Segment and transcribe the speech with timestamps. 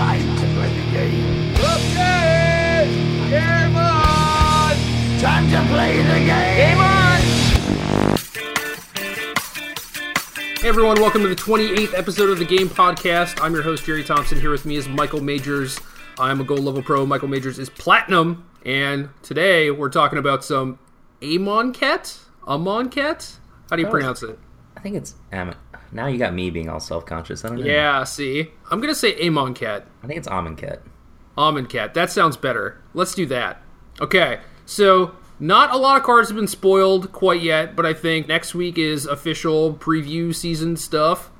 [0.00, 1.54] Time to play the game.
[1.56, 2.88] Okay!
[3.28, 4.74] Game on!
[5.20, 6.56] Time to play the game.
[6.56, 7.20] Game on!
[10.56, 13.42] Hey everyone, welcome to the 28th episode of the Game Podcast.
[13.42, 14.40] I'm your host, Jerry Thompson.
[14.40, 15.78] Here with me is Michael Majors.
[16.18, 17.04] I'm a gold level pro.
[17.04, 18.48] Michael Majors is platinum.
[18.64, 20.78] And today we're talking about some
[21.20, 22.20] Amonkhet?
[22.46, 23.36] Amonkhet?
[23.68, 24.38] How do you pronounce it?
[24.78, 25.54] I think it's um,
[25.92, 27.44] now you got me being all self conscious.
[27.44, 27.66] I don't know.
[27.66, 28.50] Yeah, see?
[28.70, 29.86] I'm going to say Amon Cat.
[30.02, 30.80] I think it's Amonkhet.
[31.68, 31.94] Cat.
[31.94, 32.82] That sounds better.
[32.94, 33.62] Let's do that.
[34.00, 38.28] Okay, so not a lot of cards have been spoiled quite yet, but I think
[38.28, 41.30] next week is official preview season stuff.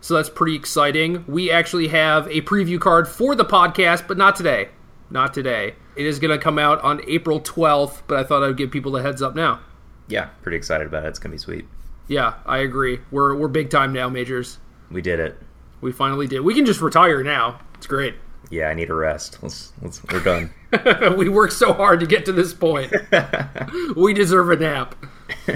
[0.00, 1.24] So that's pretty exciting.
[1.26, 4.68] We actually have a preview card for the podcast, but not today.
[5.10, 5.76] Not today.
[5.96, 8.92] It is going to come out on April 12th, but I thought I'd give people
[8.92, 9.60] the heads up now.
[10.08, 11.08] Yeah, pretty excited about it.
[11.08, 11.66] It's gonna be sweet.
[12.08, 13.00] Yeah, I agree.
[13.10, 14.58] We're we're big time now, majors.
[14.90, 15.38] We did it.
[15.80, 16.40] We finally did.
[16.40, 17.60] We can just retire now.
[17.74, 18.14] It's great.
[18.50, 19.38] Yeah, I need a rest.
[19.42, 20.50] Let's let's we're done.
[21.16, 22.92] we worked so hard to get to this point.
[23.96, 24.94] we deserve a nap.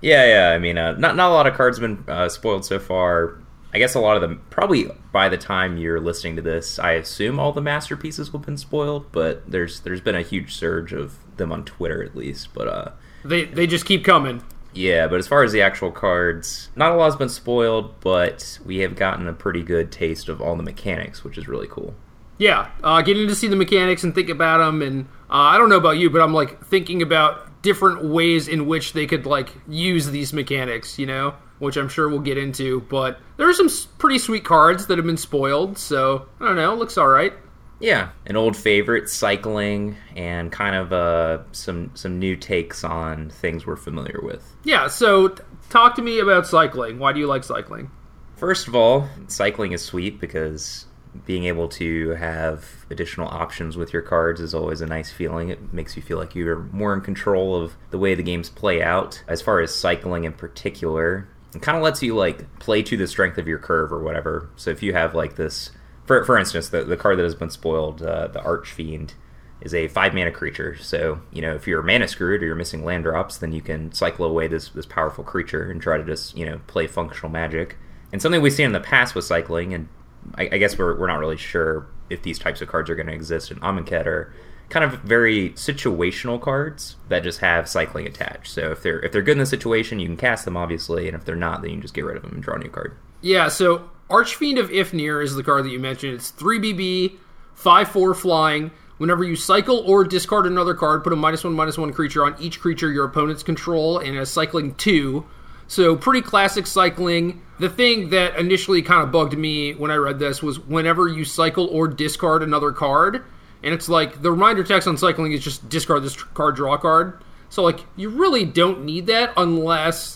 [0.00, 0.52] yeah, yeah.
[0.54, 3.38] I mean, uh, not not a lot of cards have been uh, spoiled so far.
[3.74, 6.92] I guess a lot of them probably by the time you're listening to this, I
[6.92, 9.10] assume all the masterpieces will have been spoiled.
[9.12, 12.54] But there's there's been a huge surge of them on Twitter at least.
[12.54, 12.90] But uh,
[13.24, 14.42] They they just keep coming.
[14.76, 18.78] Yeah, but as far as the actual cards, not a lot's been spoiled, but we
[18.78, 21.94] have gotten a pretty good taste of all the mechanics, which is really cool.
[22.36, 25.70] Yeah, uh, getting to see the mechanics and think about them, and uh, I don't
[25.70, 29.48] know about you, but I'm like thinking about different ways in which they could like
[29.66, 32.82] use these mechanics, you know, which I'm sure we'll get into.
[32.82, 36.74] But there are some pretty sweet cards that have been spoiled, so I don't know,
[36.74, 37.32] looks all right.
[37.78, 43.66] Yeah, an old favorite, cycling, and kind of uh, some some new takes on things
[43.66, 44.56] we're familiar with.
[44.64, 46.98] Yeah, so t- talk to me about cycling.
[46.98, 47.90] Why do you like cycling?
[48.36, 50.86] First of all, cycling is sweet because
[51.24, 55.48] being able to have additional options with your cards is always a nice feeling.
[55.48, 58.82] It makes you feel like you're more in control of the way the games play
[58.82, 59.22] out.
[59.26, 63.06] As far as cycling in particular, it kind of lets you like play to the
[63.06, 64.50] strength of your curve or whatever.
[64.56, 65.70] So if you have like this,
[66.06, 69.14] for for instance, the the card that has been spoiled, uh, the Archfiend,
[69.60, 70.76] is a five mana creature.
[70.76, 73.92] So you know if you're mana screwed or you're missing land drops, then you can
[73.92, 77.76] cycle away this this powerful creature and try to just you know play functional magic.
[78.12, 79.88] And something we've seen in the past with cycling, and
[80.36, 83.08] I, I guess we're we're not really sure if these types of cards are going
[83.08, 84.32] to exist in Amonkhet are
[84.68, 88.52] kind of very situational cards that just have cycling attached.
[88.52, 91.16] So if they're if they're good in the situation, you can cast them obviously, and
[91.16, 92.70] if they're not, then you can just get rid of them and draw a new
[92.70, 92.96] card.
[93.22, 96.14] Yeah, so Archfiend of Ifnir is the card that you mentioned.
[96.14, 97.16] It's 3 BB,
[97.54, 98.70] 5 4 flying.
[98.98, 102.34] Whenever you cycle or discard another card, put a minus 1 minus 1 creature on
[102.40, 105.26] each creature your opponents control and a cycling 2.
[105.68, 107.42] So, pretty classic cycling.
[107.58, 111.24] The thing that initially kind of bugged me when I read this was whenever you
[111.24, 113.24] cycle or discard another card,
[113.64, 116.78] and it's like the reminder text on cycling is just discard this card, draw a
[116.78, 117.20] card.
[117.48, 120.15] So, like, you really don't need that unless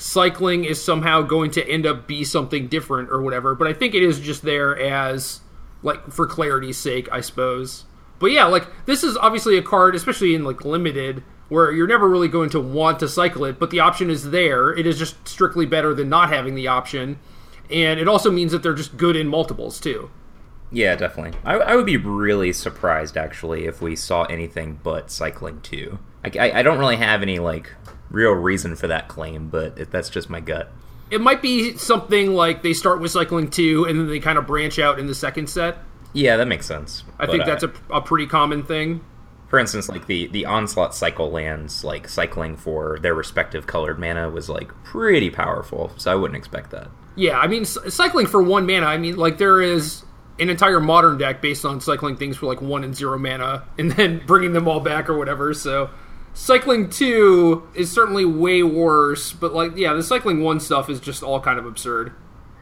[0.00, 3.94] cycling is somehow going to end up be something different or whatever but i think
[3.94, 5.40] it is just there as
[5.82, 7.84] like for clarity's sake i suppose
[8.18, 12.08] but yeah like this is obviously a card especially in like limited where you're never
[12.08, 15.28] really going to want to cycle it but the option is there it is just
[15.28, 17.18] strictly better than not having the option
[17.70, 20.10] and it also means that they're just good in multiples too
[20.72, 21.36] Yeah, definitely.
[21.44, 25.98] I, I would be really surprised actually if we saw anything but cycling too.
[26.24, 27.72] I, I, I don't really have any like
[28.10, 30.70] real reason for that claim, but it, that's just my gut.
[31.10, 34.46] it might be something like they start with cycling 2 and then they kind of
[34.46, 35.78] branch out in the second set
[36.12, 37.04] Yeah, that makes sense.
[37.18, 39.00] i think that's uh, a, a pretty common thing
[39.48, 44.30] for instance, like the the onslaught cycle lands, like cycling for their respective colored mana
[44.30, 45.90] was like pretty powerful.
[45.96, 46.86] So I wouldn't expect that.
[47.16, 48.86] Yeah, I mean, c- cycling for one mana.
[48.86, 50.04] I mean, like there is
[50.38, 53.90] an entire modern deck based on cycling things for like one and zero mana, and
[53.90, 55.52] then bringing them all back or whatever.
[55.52, 55.90] So,
[56.34, 59.32] cycling two is certainly way worse.
[59.32, 62.12] But like, yeah, the cycling one stuff is just all kind of absurd.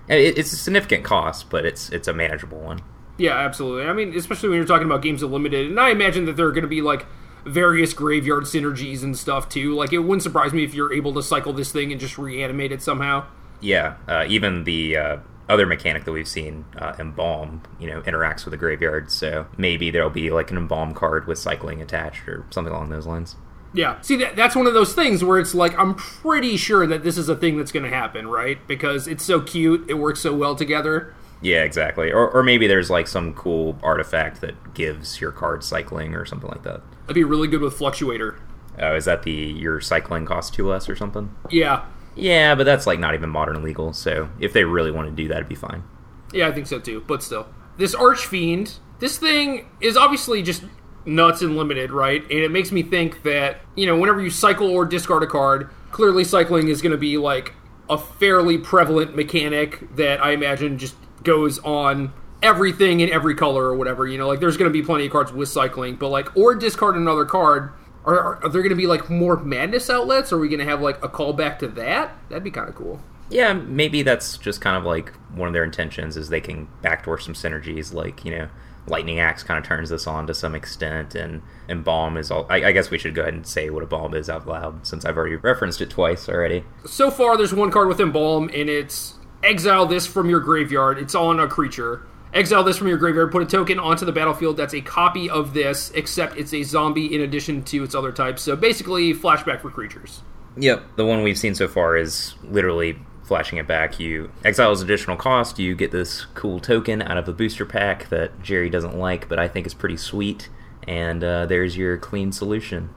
[0.09, 2.81] It's a significant cost, but it's it's a manageable one.
[3.19, 3.85] Yeah, absolutely.
[3.87, 6.47] I mean, especially when you're talking about games of limited, and I imagine that there
[6.47, 7.05] are going to be like
[7.45, 9.75] various graveyard synergies and stuff too.
[9.75, 12.73] Like, it wouldn't surprise me if you're able to cycle this thing and just reanimate
[12.73, 13.27] it somehow.
[13.61, 15.17] Yeah, uh, even the uh,
[15.49, 19.11] other mechanic that we've seen, uh, embalm, you know, interacts with the graveyard.
[19.11, 23.07] So maybe there'll be like an embalm card with cycling attached or something along those
[23.07, 23.37] lines.
[23.75, 24.01] Yeah.
[24.01, 27.19] See, that, that's one of those things where it's like, I'm pretty sure that this
[27.19, 28.59] is a thing that's going to happen, right?
[28.67, 31.15] Because it's so cute, it works so well together.
[31.41, 32.11] Yeah, exactly.
[32.11, 36.49] Or, or maybe there's like some cool artifact that gives your card cycling or something
[36.49, 36.81] like that.
[37.03, 38.41] That'd be really good with Fluctuator.
[38.81, 41.35] Oh, is that the your cycling costs two less or something?
[41.51, 41.85] Yeah.
[42.17, 43.93] Yeah, but that's like not even modern legal.
[43.93, 45.85] So if they really want to do that, it'd be fine.
[46.33, 47.47] Yeah, I think so too, but still.
[47.79, 50.65] this Archfiend, this thing is obviously just
[51.09, 52.23] nuts and limited, right?
[52.23, 55.71] And it makes me think that, you know, whenever you cycle or discard a card,
[55.91, 57.55] clearly cycling is going to be like
[57.91, 60.95] a fairly prevalent mechanic that I imagine just
[61.25, 62.13] goes on
[62.43, 64.07] everything in every color or whatever.
[64.07, 66.55] You know, like there's going to be plenty of cards with cycling, but like, or
[66.55, 67.73] discard another card.
[68.05, 70.33] Are, are, are there going to be like more madness outlets?
[70.33, 72.17] Are we going to have like a callback to that?
[72.29, 73.01] That'd be kind of cool.
[73.31, 77.19] Yeah, maybe that's just kind of like one of their intentions is they can backdoor
[77.19, 78.49] some synergies, like you know,
[78.89, 82.47] Lightning Axe kind of turns this on to some extent, and embalm is all.
[82.49, 84.87] I, I guess we should go ahead and say what a Balm is out loud
[84.87, 86.65] since I've already referenced it twice already.
[86.85, 90.99] So far, there's one card with Embalm, and it's exile this from your graveyard.
[90.99, 92.07] It's on a creature.
[92.35, 95.55] Exile this from your graveyard, put a token onto the battlefield that's a copy of
[95.55, 98.43] this, except it's a zombie in addition to its other types.
[98.43, 100.21] So basically, flashback for creatures.
[100.59, 104.01] Yep, the one we've seen so far is literally flashing it back.
[104.01, 105.59] You exile as additional cost.
[105.59, 109.39] You get this cool token out of the booster pack that Jerry doesn't like, but
[109.39, 110.49] I think is pretty sweet.
[110.89, 112.91] And uh, there's your clean solution.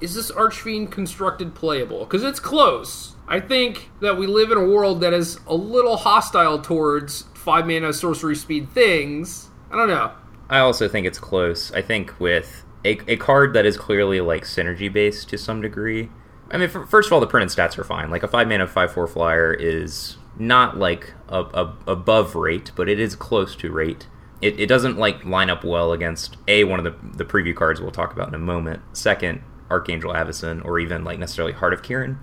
[0.00, 2.00] Is this Archfiend constructed playable?
[2.00, 3.14] Because it's close.
[3.28, 7.66] I think that we live in a world that is a little hostile towards five
[7.66, 9.48] mana sorcery speed things.
[9.70, 10.12] I don't know.
[10.50, 11.72] I also think it's close.
[11.72, 16.10] I think with a, a card that is clearly like synergy based to some degree.
[16.50, 18.10] I mean, f- first of all, the printed stats are fine.
[18.10, 22.88] Like a five mana five four flyer is not like a, a, above rate, but
[22.88, 24.06] it is close to rate.
[24.42, 27.80] It, it doesn't like line up well against a one of the the preview cards
[27.80, 28.82] we'll talk about in a moment.
[28.92, 32.18] Second, Archangel Avacyn, or even like necessarily Heart of Kieran.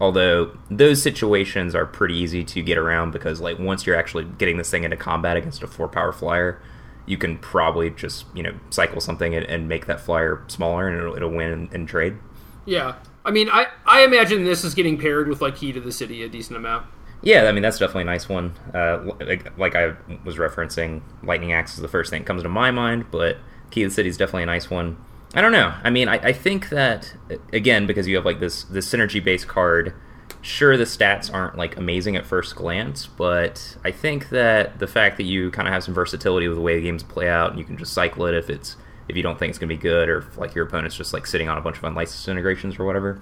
[0.00, 4.56] Although those situations are pretty easy to get around because like once you're actually getting
[4.56, 6.62] this thing into combat against a four power flyer,
[7.04, 10.98] you can probably just you know cycle something and, and make that flyer smaller and
[10.98, 12.16] it'll, it'll win in, in trade.
[12.64, 12.94] Yeah.
[13.24, 16.22] I mean, I, I imagine this is getting paired with like Key to the City
[16.22, 16.86] a decent amount.
[17.22, 18.54] Yeah, I mean that's definitely a nice one.
[18.72, 19.94] Uh, like, like I
[20.24, 23.38] was referencing, Lightning Axe is the first thing that comes to my mind, but
[23.70, 24.96] Key to the City is definitely a nice one.
[25.34, 25.74] I don't know.
[25.82, 27.14] I mean, I, I think that
[27.52, 29.94] again because you have like this this synergy based card.
[30.40, 35.16] Sure, the stats aren't like amazing at first glance, but I think that the fact
[35.16, 37.58] that you kind of have some versatility with the way the games play out, and
[37.58, 38.76] you can just cycle it if it's
[39.08, 41.12] if you don't think it's going to be good, or if like your opponent's just
[41.12, 43.20] like sitting on a bunch of unlicensed disintegrations or whatever.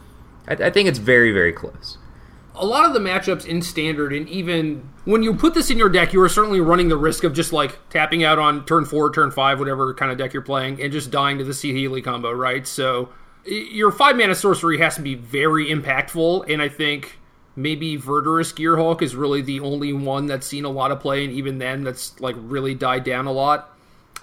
[0.48, 1.98] I, I think it's very very close
[2.58, 5.88] a lot of the matchups in standard and even when you put this in your
[5.88, 9.12] deck you are certainly running the risk of just like tapping out on turn four
[9.12, 12.32] turn five whatever kind of deck you're playing and just dying to the Saheeli combo
[12.32, 13.10] right so
[13.44, 17.18] your five mana sorcery has to be very impactful and i think
[17.54, 21.32] maybe verdurous gearhulk is really the only one that's seen a lot of play and
[21.32, 23.75] even then that's like really died down a lot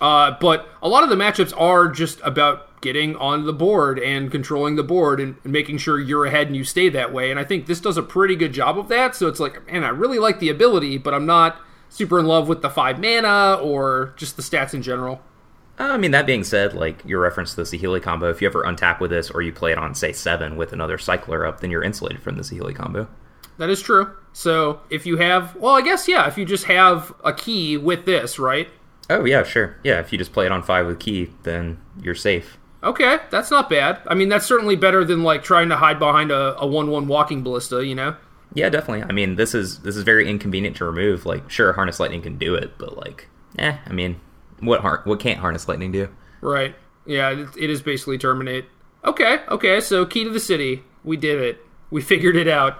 [0.03, 4.29] uh, but a lot of the matchups are just about getting on the board and
[4.29, 7.31] controlling the board and, and, making sure you're ahead and you stay that way.
[7.31, 9.15] And I think this does a pretty good job of that.
[9.15, 11.55] So it's like, man, I really like the ability, but I'm not
[11.87, 15.21] super in love with the five mana or just the stats in general.
[15.79, 18.47] Uh, I mean, that being said, like your reference to the Saheeli combo, if you
[18.49, 21.61] ever untap with this or you play it on, say, seven with another cycler up,
[21.61, 23.07] then you're insulated from the Saheeli combo.
[23.57, 24.13] That is true.
[24.33, 28.05] So if you have, well, I guess, yeah, if you just have a key with
[28.05, 28.67] this, right?
[29.09, 29.77] Oh, yeah, sure.
[29.83, 32.57] Yeah, if you just play it on five with key, then you're safe.
[32.83, 33.99] Okay, that's not bad.
[34.07, 37.43] I mean, that's certainly better than like trying to hide behind a, a one-one walking
[37.43, 37.85] ballista.
[37.85, 38.15] You know?
[38.53, 39.03] Yeah, definitely.
[39.03, 41.25] I mean, this is this is very inconvenient to remove.
[41.25, 43.77] Like, sure, harness lightning can do it, but like, eh.
[43.85, 44.19] I mean,
[44.59, 46.09] what har- what can't harness lightning do?
[46.41, 46.75] Right.
[47.05, 48.65] Yeah, it, it is basically terminate.
[49.05, 49.39] Okay.
[49.49, 49.79] Okay.
[49.79, 50.83] So key to the city.
[51.03, 51.59] We did it.
[51.89, 52.79] We figured it out.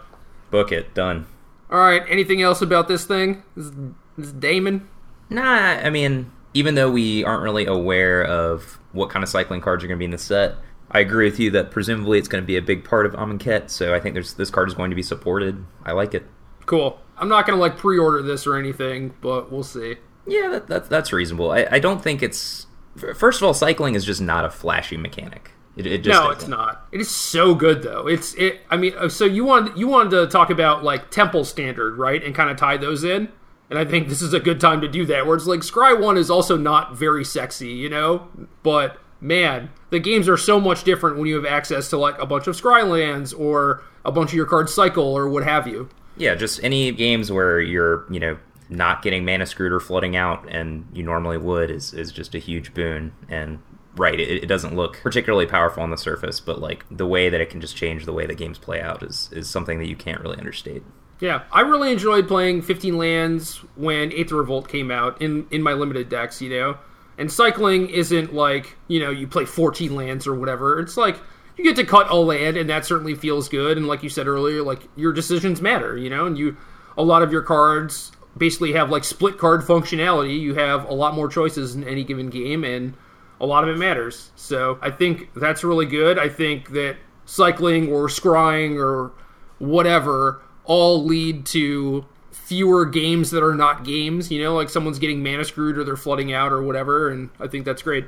[0.52, 0.94] Book it.
[0.94, 1.26] Done.
[1.72, 2.04] All right.
[2.08, 3.44] Anything else about this thing?
[3.56, 3.72] This,
[4.18, 4.88] this Daemon?
[5.30, 5.44] Nah.
[5.44, 9.88] I mean, even though we aren't really aware of what kind of cycling cards are
[9.88, 10.56] going to be in the set.
[10.92, 13.70] I agree with you that presumably it's going to be a big part of Amonkhet,
[13.70, 15.66] so I think there's this card is going to be supported.
[15.84, 16.24] I like it.
[16.66, 17.00] Cool.
[17.18, 19.96] I'm not going to like pre-order this or anything, but we'll see.
[20.26, 21.52] Yeah, that, that that's reasonable.
[21.52, 22.68] I, I don't think it's.
[23.16, 25.52] First of all, cycling is just not a flashy mechanic.
[25.76, 26.32] It, it no, isn't.
[26.34, 26.88] it's not.
[26.92, 28.08] It is so good though.
[28.08, 28.62] It's it.
[28.70, 32.24] I mean, uh, so you wanted you wanted to talk about like temple standard, right,
[32.24, 33.30] and kind of tie those in.
[33.74, 35.26] And I think this is a good time to do that.
[35.26, 38.28] Where it's like Scry 1 is also not very sexy, you know?
[38.62, 42.28] But man, the games are so much different when you have access to like a
[42.28, 45.90] bunch of Scry lands or a bunch of your cards cycle or what have you.
[46.18, 48.38] Yeah, just any games where you're, you know,
[48.70, 52.40] not getting mana screwed or flooding out and you normally would is, is just a
[52.40, 53.12] huge boon.
[53.28, 53.58] And
[53.96, 57.42] right, it, it, doesn't look particularly powerful on the surface, but like the way that
[57.42, 59.96] it can just change the way the games play out is, is something that you
[59.96, 60.84] can't really understate.
[61.20, 65.74] Yeah, I really enjoyed playing 15 lands when Aether Revolt came out in in my
[65.74, 66.78] limited decks, you know.
[67.18, 70.80] And cycling isn't like, you know, you play 14 lands or whatever.
[70.80, 71.20] It's like
[71.56, 74.28] you get to cut a land and that certainly feels good and like you said
[74.28, 76.58] earlier, like your decisions matter, you know, and you
[76.98, 80.40] a lot of your cards basically have like split card functionality.
[80.40, 82.94] You have a lot more choices in any given game, and
[83.40, 84.32] a lot of it matters.
[84.36, 86.18] So I think that's really good.
[86.18, 89.12] I think that cycling or scrying or
[89.60, 94.32] whatever all lead to fewer games that are not games.
[94.32, 97.48] You know, like someone's getting mana screwed or they're flooding out or whatever, and I
[97.48, 98.06] think that's great.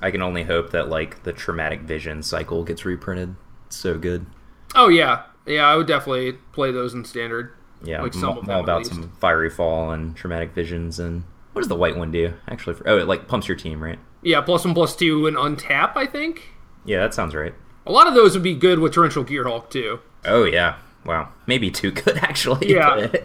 [0.00, 3.34] I can only hope that like the traumatic vision cycle gets reprinted.
[3.66, 4.26] It's so good.
[4.74, 7.52] Oh yeah, yeah, I would definitely play those in standard.
[7.82, 11.68] Yeah, Like some them, all about some fiery fall and traumatic visions and what does
[11.68, 12.34] the white one do?
[12.48, 13.98] Actually, for, oh, it like pumps your team, right?
[14.22, 15.96] Yeah, plus one, plus two, and untap.
[15.96, 16.42] I think
[16.84, 17.54] Yeah, that sounds right.
[17.86, 20.00] a lot of those would be good with torrential gear Gearhulk too.
[20.24, 22.70] Oh yeah, wow, maybe too good actually.
[22.70, 23.08] Yeah.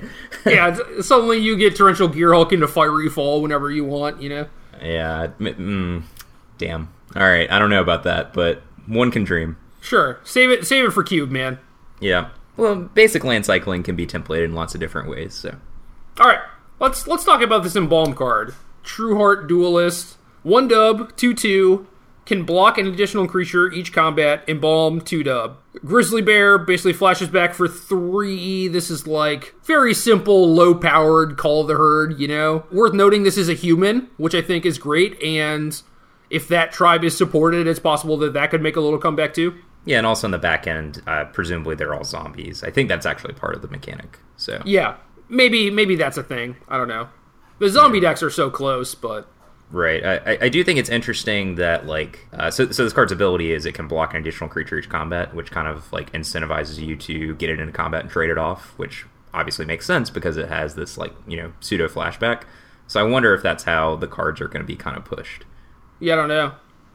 [0.45, 4.21] Yeah, suddenly you get torrential Gearhulk into fiery fall whenever you want.
[4.21, 4.47] You know.
[4.81, 5.27] yeah.
[5.39, 6.03] Mm,
[6.57, 6.93] damn.
[7.15, 9.55] All right, I don't know about that, but one can dream.
[9.79, 11.59] Sure, save it, save it for cube, man.
[12.01, 12.29] Yeah.
[12.57, 15.33] Well, basic land cycling can be templated in lots of different ways.
[15.33, 15.55] So
[16.19, 16.41] All right,
[16.79, 18.53] let's let's talk about this embalm card.
[18.83, 21.87] Trueheart Duelist, one dub, two two,
[22.25, 24.43] can block an additional creature each combat.
[24.47, 25.57] Embalm two dub.
[25.83, 28.67] Grizzly Bear basically flashes back for three.
[28.67, 32.19] This is like very simple, low powered Call of the Herd.
[32.19, 35.21] You know, worth noting this is a human, which I think is great.
[35.21, 35.81] And
[36.29, 39.55] if that tribe is supported, it's possible that that could make a little comeback too.
[39.85, 42.63] yeah, and also in the back end, uh, presumably they're all zombies.
[42.63, 44.19] I think that's actually part of the mechanic.
[44.37, 44.95] So Yeah,
[45.29, 46.55] maybe maybe that's a thing.
[46.69, 47.09] I don't know.
[47.59, 49.29] The zombie decks are so close, but
[49.73, 50.05] Right.
[50.05, 53.65] I, I- do think it's interesting that like uh, so so this card's ability is
[53.65, 57.33] it can block an additional creature each combat, which kind of like incentivizes you to
[57.35, 60.75] get it into combat and trade it off, which obviously makes sense because it has
[60.75, 62.43] this like you know pseudo flashback.
[62.85, 65.43] So I wonder if that's how the cards are going to be kind of pushed.
[65.99, 66.53] Yeah, I don't know.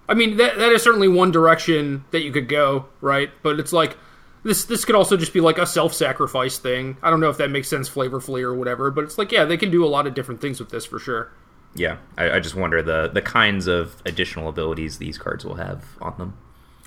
[0.09, 3.31] I mean, that that is certainly one direction that you could go, right?
[3.43, 3.97] But it's like
[4.45, 6.97] this this could also just be like a self-sacrifice thing.
[7.03, 9.57] I don't know if that makes sense flavorfully or whatever, but it's like yeah, they
[9.57, 11.33] can do a lot of different things with this for sure.
[11.75, 15.85] Yeah, I, I just wonder the the kinds of additional abilities these cards will have
[16.01, 16.39] on them.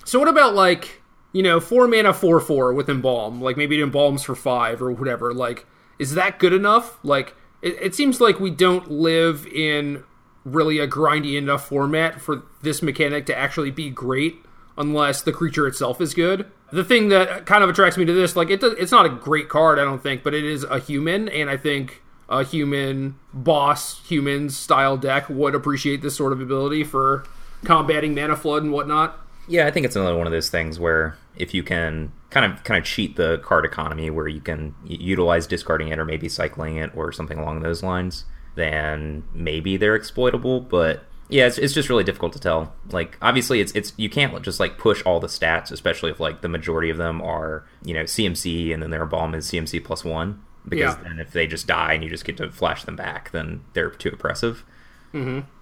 [0.06, 1.02] So what about like,
[1.34, 5.34] you know, 4 mana 4/4 with embalm, like maybe it embalms for 5 or whatever.
[5.34, 5.66] Like
[6.00, 6.98] is that good enough?
[7.04, 10.04] Like it, it seems like we don't live in
[10.44, 14.44] really a grindy enough format for this mechanic to actually be great
[14.78, 16.50] unless the creature itself is good.
[16.72, 19.10] The thing that kind of attracts me to this, like, it does, it's not a
[19.10, 23.16] great card, I don't think, but it is a human, and I think a human
[23.34, 27.26] boss humans style deck would appreciate this sort of ability for
[27.66, 29.20] combating mana flood and whatnot.
[29.48, 32.64] Yeah, I think it's another one of those things where if you can kind of
[32.64, 36.78] kind of cheat the card economy, where you can utilize discarding it or maybe cycling
[36.78, 40.62] it or something along those lines, then maybe they're exploitable.
[40.62, 42.74] But yeah, it's, it's just really difficult to tell.
[42.92, 46.42] Like obviously, it's it's you can't just like push all the stats, especially if like
[46.42, 50.06] the majority of them are you know CMC and then their bomb is CMC plus
[50.06, 50.42] one.
[50.68, 51.04] Because Yeah.
[51.04, 53.90] then if they just die and you just get to flash them back, then they're
[53.90, 54.64] too oppressive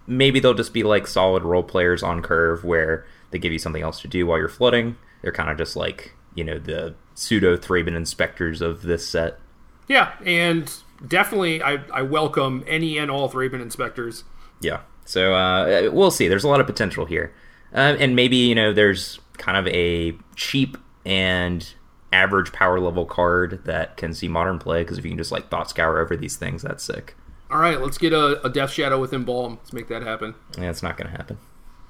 [0.06, 3.82] maybe they'll just be like solid role players on curve where they give you something
[3.84, 4.96] else to do while you're flooding.
[5.22, 9.40] They're kind of just like, you know, the pseudo Thraben inspectors of this set.
[9.88, 10.72] Yeah, and
[11.08, 14.24] definitely I, I welcome any and all Thraben inspectors.
[14.62, 14.82] Yeah.
[15.06, 16.28] So uh, we'll see.
[16.28, 17.34] There's a lot of potential here.
[17.74, 21.72] Um, and maybe, you know, there's kind of a cheap and
[22.12, 25.50] average power level card that can see modern play because if you can just like
[25.50, 27.16] thought scour over these things, that's sick.
[27.52, 29.58] All right, let's get a, a Death Shadow with Embalm.
[29.58, 30.36] Let's make that happen.
[30.58, 31.38] Yeah, it's not going to happen.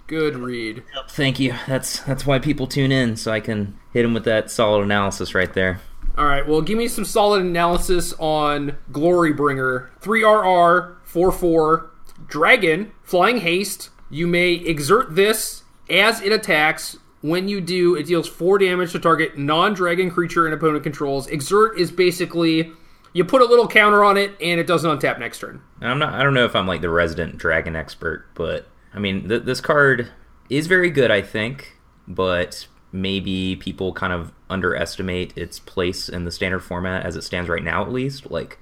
[0.08, 0.84] Good read.
[1.10, 1.54] Thank you.
[1.68, 5.36] That's that's why people tune in so I can hit them with that solid analysis
[5.36, 5.82] right there.
[6.18, 9.90] All right, well, give me some solid analysis on Glorybringer.
[10.02, 11.92] 3RR, 4 4,
[12.28, 13.90] Dragon, Flying Haste.
[14.10, 16.98] You may exert this as it attacks.
[17.22, 21.28] When you do, it deals 4 damage to target non dragon creature and opponent controls.
[21.28, 22.72] Exert is basically
[23.14, 25.62] you put a little counter on it and it doesn't untap next turn.
[25.82, 26.14] I'm not.
[26.14, 29.62] I don't know if I'm like the resident dragon expert, but I mean, th- this
[29.62, 30.12] card
[30.50, 31.12] is very good.
[31.12, 37.16] I think, but maybe people kind of underestimate its place in the standard format as
[37.16, 37.82] it stands right now.
[37.82, 38.60] At least, like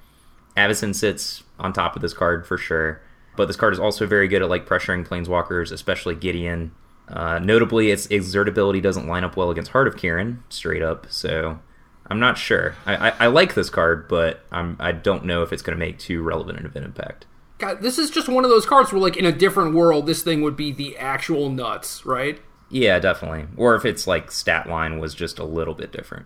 [0.55, 3.01] Avacyn sits on top of this card for sure.
[3.35, 6.71] But this card is also very good at like pressuring planeswalkers, especially Gideon.
[7.07, 11.07] Uh, notably, its exertability doesn't line up well against Heart of Kieran, straight up.
[11.09, 11.59] So
[12.07, 12.75] I'm not sure.
[12.85, 15.85] I, I, I like this card, but I'm I don't know if it's going to
[15.85, 17.25] make too relevant of an impact.
[17.59, 20.21] God, this is just one of those cards where, like, in a different world, this
[20.21, 22.39] thing would be the actual nuts, right?
[22.69, 23.47] Yeah, definitely.
[23.55, 26.25] Or if its like stat line was just a little bit different.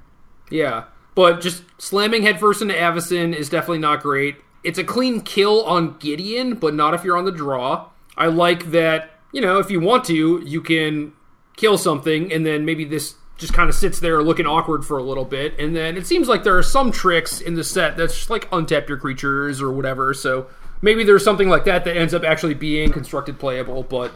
[0.49, 0.85] Yeah.
[1.13, 4.37] But just slamming headfirst into Avacyn is definitely not great.
[4.63, 7.89] It's a clean kill on Gideon, but not if you're on the draw.
[8.17, 11.13] I like that, you know, if you want to, you can
[11.57, 15.03] kill something and then maybe this just kind of sits there looking awkward for a
[15.03, 18.15] little bit, and then it seems like there are some tricks in the set that's
[18.15, 20.13] just like untap your creatures or whatever.
[20.13, 20.47] So
[20.81, 24.11] maybe there's something like that that ends up actually being constructed playable, but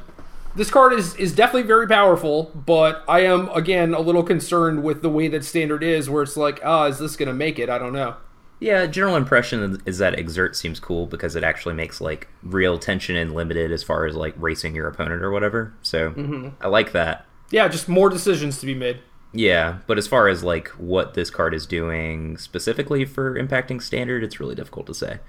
[0.55, 5.01] this card is is definitely very powerful, but I am again a little concerned with
[5.01, 7.67] the way that standard is, where it's like, ah, is this going to make it?
[7.67, 8.17] I don't know.
[8.59, 13.15] Yeah, general impression is that exert seems cool because it actually makes like real tension
[13.15, 15.74] and limited as far as like racing your opponent or whatever.
[15.81, 16.50] So mm-hmm.
[16.62, 17.25] I like that.
[17.51, 19.01] Yeah, just more decisions to be made.
[19.33, 24.24] Yeah, but as far as like what this card is doing specifically for impacting standard,
[24.24, 25.19] it's really difficult to say.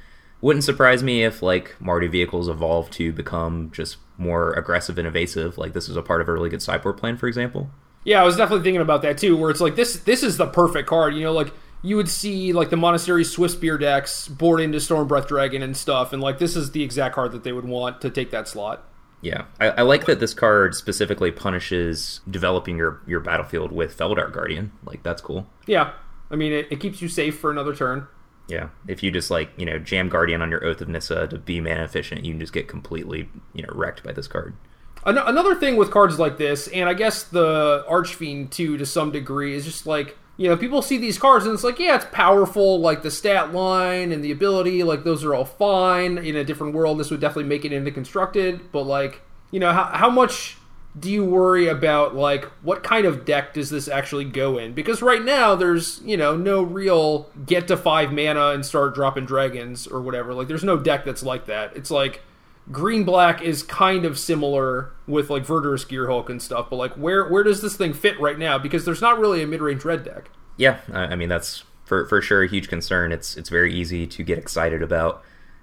[0.41, 5.59] Wouldn't surprise me if like Mardu vehicles evolve to become just more aggressive and evasive.
[5.59, 7.71] Like this is a part of a really good sideboard plan, for example.
[8.05, 9.37] Yeah, I was definitely thinking about that too.
[9.37, 11.15] Where it's like this this is the perfect card.
[11.15, 11.53] You know, like
[11.87, 16.21] you would see like the Monastery Spear decks board into Stormbreath Dragon and stuff, and
[16.21, 18.85] like this is the exact card that they would want to take that slot.
[19.23, 24.33] Yeah, I, I like that this card specifically punishes developing your your battlefield with Felidar
[24.33, 24.73] Guardian.
[24.85, 25.47] Like that's cool.
[25.67, 25.93] Yeah,
[26.29, 28.09] I mean it, it keeps you safe for another turn.
[28.49, 31.39] Yeah, if you just like you know jam Guardian on your Oath of Nissa to
[31.39, 34.57] be mana efficient, you can just get completely you know wrecked by this card.
[35.05, 39.13] An- another thing with cards like this, and I guess the Archfiend too, to some
[39.13, 42.07] degree, is just like you know people see these cards and it's like yeah, it's
[42.13, 46.19] powerful, like the stat line and the ability, like those are all fine.
[46.19, 49.73] In a different world, this would definitely make it into constructed, but like you know
[49.73, 50.57] how how much
[50.99, 54.73] do you worry about like what kind of deck does this actually go in?
[54.73, 59.27] Because right now there's you know no real get to five mana and start dropping
[59.27, 60.35] dragons or whatever.
[60.35, 61.77] Like there's no deck that's like that.
[61.77, 62.23] It's like
[62.71, 67.29] green black is kind of similar with like Verdurous Gearhulk and stuff, but like where
[67.29, 68.59] where does this thing fit right now?
[68.59, 70.31] Because there's not really a mid range red deck.
[70.57, 73.13] Yeah, I mean that's for for sure a huge concern.
[73.13, 75.23] It's it's very easy to get excited about.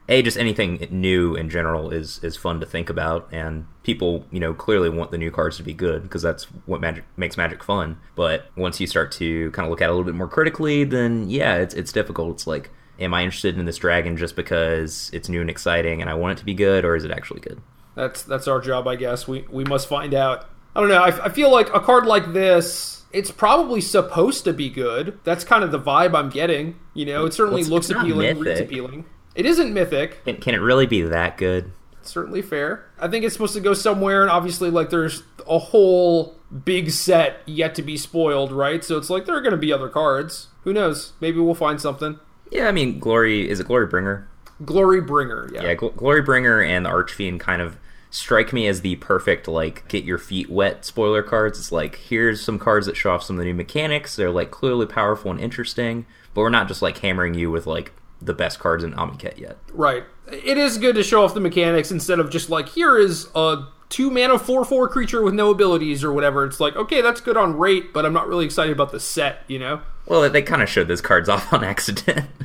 [0.09, 4.39] A just anything new in general is is fun to think about, and people you
[4.39, 7.63] know clearly want the new cards to be good because that's what magic makes magic
[7.63, 7.97] fun.
[8.15, 10.83] But once you start to kind of look at it a little bit more critically,
[10.83, 12.31] then yeah, it's it's difficult.
[12.31, 12.69] It's like,
[12.99, 16.37] am I interested in this dragon just because it's new and exciting and I want
[16.37, 17.61] it to be good, or is it actually good?
[17.95, 19.27] That's that's our job, I guess.
[19.27, 20.49] We we must find out.
[20.75, 21.03] I don't know.
[21.03, 25.19] I, I feel like a card like this, it's probably supposed to be good.
[25.23, 26.79] That's kind of the vibe I'm getting.
[26.95, 29.05] You know, it certainly Well, looks appealing, reads appealing.
[29.35, 30.23] It isn't mythic.
[30.25, 31.71] Can, can it really be that good?
[32.05, 32.85] certainly fair.
[32.99, 37.37] I think it's supposed to go somewhere, and obviously, like, there's a whole big set
[37.45, 38.83] yet to be spoiled, right?
[38.83, 40.47] So it's like there are going to be other cards.
[40.63, 41.13] Who knows?
[41.19, 42.19] Maybe we'll find something.
[42.53, 44.25] Yeah, I mean, Glory is it Glorybringer?
[44.63, 45.63] Glory Bringer, yeah.
[45.63, 47.77] Yeah, Gl- Glorybringer and the Archfiend kind of
[48.11, 51.57] strike me as the perfect like get your feet wet spoiler cards.
[51.57, 54.15] It's like here's some cards that show off some of the new mechanics.
[54.15, 57.91] They're like clearly powerful and interesting, but we're not just like hammering you with like
[58.21, 59.57] the best cards in Amonkhet yet.
[59.73, 60.03] Right.
[60.31, 63.65] It is good to show off the mechanics instead of just like here is a
[63.89, 66.45] two mana four four creature with no abilities or whatever.
[66.45, 69.39] It's like okay, that's good on rate, but I'm not really excited about the set.
[69.47, 69.81] You know.
[70.05, 72.27] Well, they kind of showed those cards off on accident.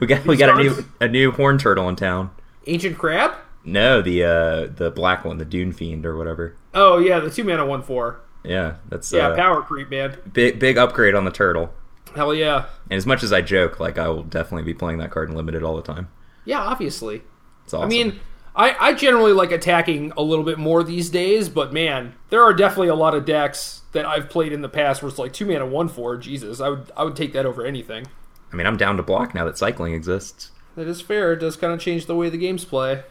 [0.00, 2.30] we got we got a new a new horn turtle in town.
[2.66, 3.34] Ancient Crab.
[3.64, 6.56] No, the uh the black one, the Dune Fiend or whatever.
[6.74, 8.20] Oh yeah, the two mana one four.
[8.44, 10.16] Yeah, that's Yeah, uh, power creep, man.
[10.32, 11.72] big big upgrade on the turtle.
[12.14, 12.66] Hell yeah.
[12.90, 15.36] And as much as I joke, like I will definitely be playing that card in
[15.36, 16.08] limited all the time.
[16.44, 17.22] Yeah, obviously.
[17.64, 17.86] It's awesome.
[17.86, 18.20] I mean,
[18.54, 22.52] I, I generally like attacking a little bit more these days, but man, there are
[22.52, 25.46] definitely a lot of decks that I've played in the past where it's like two
[25.46, 26.16] mana one four.
[26.16, 28.06] Jesus, I would I would take that over anything.
[28.52, 30.50] I mean, I'm down to block now that cycling exists.
[30.76, 31.32] That is fair.
[31.32, 33.02] It does kind of change the way the games play.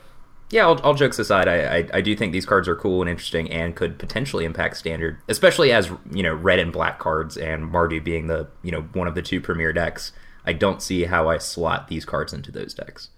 [0.49, 3.09] Yeah, all, all jokes aside, I, I I do think these cards are cool and
[3.09, 7.71] interesting and could potentially impact standard, especially as you know red and black cards and
[7.71, 10.11] Mardu being the you know one of the two premier decks.
[10.45, 13.09] I don't see how I slot these cards into those decks.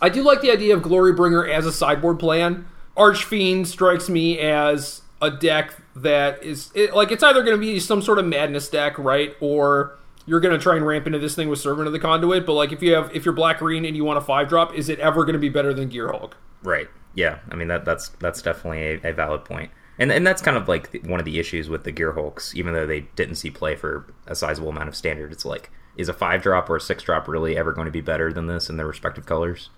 [0.00, 2.66] I do like the idea of Glorybringer as a sideboard plan.
[2.96, 7.80] Archfiend strikes me as a deck that is it, like it's either going to be
[7.80, 9.97] some sort of madness deck, right, or
[10.28, 12.46] you're going to try and ramp into this thing with Servant of the Conduit.
[12.46, 14.74] But like if you have if you're black green and you want a five drop,
[14.74, 16.32] is it ever going to be better than Gearhulk?
[16.62, 16.88] Right.
[17.14, 17.38] Yeah.
[17.50, 19.70] I mean that that's that's definitely a, a valid point.
[19.98, 22.74] And and that's kind of like the- one of the issues with the Gearhulks, even
[22.74, 25.32] though they didn't see play for a sizable amount of standard.
[25.32, 28.00] It's like, is a five drop or a six drop really ever going to be
[28.00, 29.70] better than this in their respective colors?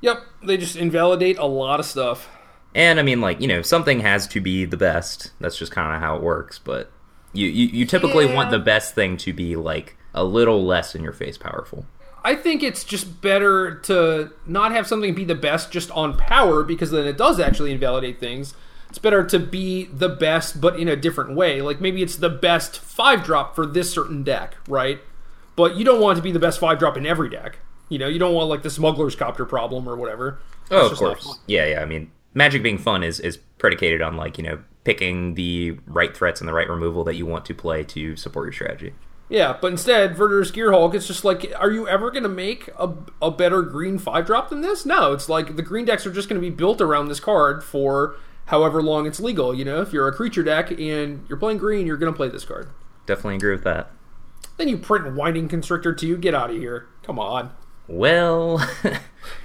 [0.00, 2.28] Yep, they just invalidate a lot of stuff.
[2.74, 5.32] And I mean, like you know, something has to be the best.
[5.40, 6.58] That's just kind of how it works.
[6.58, 6.90] But
[7.32, 8.34] you you, you typically Yeah.
[8.34, 11.86] want the best thing to be like a little less in your face powerful.
[12.24, 16.62] I think it's just better to not have something be the best just on power
[16.64, 18.54] because then it does actually invalidate things.
[18.88, 21.60] It's better to be the best but in a different way.
[21.62, 24.98] Like maybe it's the best 5 drop for this certain deck, right?
[25.56, 27.58] But you don't want it to be the best 5 drop in every deck.
[27.88, 30.40] You know, you don't want like the smuggler's copter problem or whatever.
[30.70, 31.38] Oh, of course.
[31.46, 31.80] Yeah, yeah.
[31.82, 34.58] I mean, Magic being fun is is predicated on like you know
[34.88, 38.46] picking the right threats and the right removal that you want to play to support
[38.46, 38.94] your strategy.
[39.28, 42.94] Yeah, but instead, Verdurous Gearhulk, it's just like, are you ever going to make a,
[43.20, 44.86] a better green 5 drop than this?
[44.86, 47.62] No, it's like the green decks are just going to be built around this card
[47.62, 49.54] for however long it's legal.
[49.54, 52.30] You know, if you're a creature deck and you're playing green, you're going to play
[52.30, 52.70] this card.
[53.04, 53.90] Definitely agree with that.
[54.56, 56.16] Then you print Winding Constrictor too.
[56.16, 56.88] Get out of here.
[57.02, 57.52] Come on.
[57.88, 58.66] Well,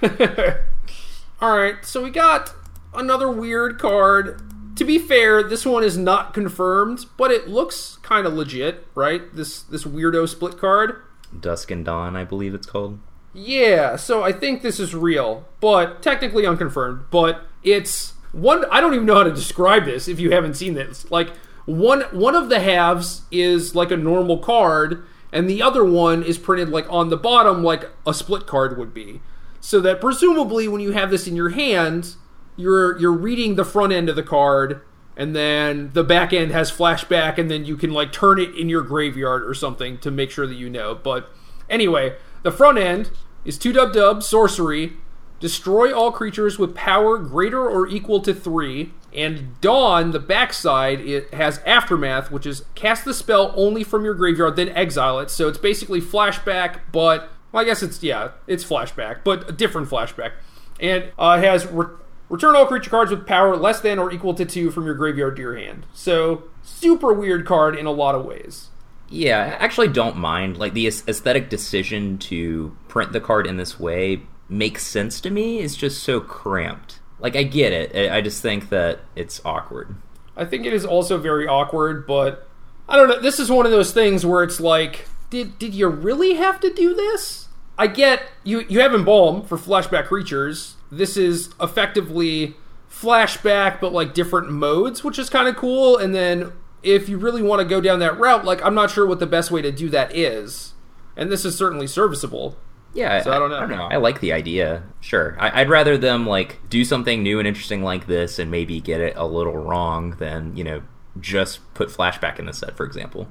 [1.42, 2.54] All right, so we got
[2.94, 4.40] another weird card.
[4.76, 9.22] To be fair, this one is not confirmed, but it looks kind of legit, right?
[9.34, 11.00] This this weirdo split card.
[11.38, 12.98] Dusk and Dawn, I believe it's called.
[13.32, 17.04] Yeah, so I think this is real, but technically unconfirmed.
[17.10, 18.64] But it's one.
[18.70, 20.08] I don't even know how to describe this.
[20.08, 21.30] If you haven't seen this, like
[21.66, 26.38] one one of the halves is like a normal card, and the other one is
[26.38, 29.20] printed like on the bottom, like a split card would be.
[29.60, 32.14] So that presumably, when you have this in your hand,
[32.56, 34.80] you're you're reading the front end of the card,
[35.16, 38.68] and then the back end has flashback, and then you can like turn it in
[38.68, 40.94] your graveyard or something to make sure that you know.
[40.94, 41.30] But
[41.68, 43.10] anyway, the front end
[43.44, 44.94] is two dub dub sorcery,
[45.40, 48.92] destroy all creatures with power greater or equal to three.
[49.12, 54.14] And Dawn, the backside, it has aftermath, which is cast the spell only from your
[54.14, 55.30] graveyard, then exile it.
[55.30, 59.88] So it's basically flashback, but well, I guess it's yeah, it's flashback, but a different
[59.88, 60.32] flashback.
[60.80, 61.94] And uh, has re-
[62.28, 65.36] return all creature cards with power less than or equal to two from your graveyard
[65.36, 65.86] to your hand.
[65.92, 68.68] So super weird card in a lot of ways.
[69.08, 70.56] Yeah, I actually don't mind.
[70.56, 75.60] Like the aesthetic decision to print the card in this way makes sense to me.
[75.60, 77.00] It's just so cramped.
[77.18, 78.10] Like I get it.
[78.10, 79.94] I just think that it's awkward.
[80.36, 82.48] I think it is also very awkward, but
[82.88, 83.20] I don't know.
[83.20, 86.72] This is one of those things where it's like, did did you really have to
[86.72, 87.48] do this?
[87.78, 88.64] I get you.
[88.68, 90.76] You have embalm for flashback creatures.
[90.90, 92.54] This is effectively
[92.90, 95.96] flashback, but like different modes, which is kind of cool.
[95.96, 99.06] And then if you really want to go down that route, like I'm not sure
[99.06, 100.74] what the best way to do that is.
[101.16, 102.56] And this is certainly serviceable.
[102.92, 103.56] Yeah, So I don't know.
[103.56, 103.88] I don't know.
[103.90, 104.84] I like the idea.
[105.00, 108.80] Sure, I, I'd rather them like do something new and interesting like this, and maybe
[108.80, 110.82] get it a little wrong than you know
[111.18, 113.26] just put flashback in the set, for example.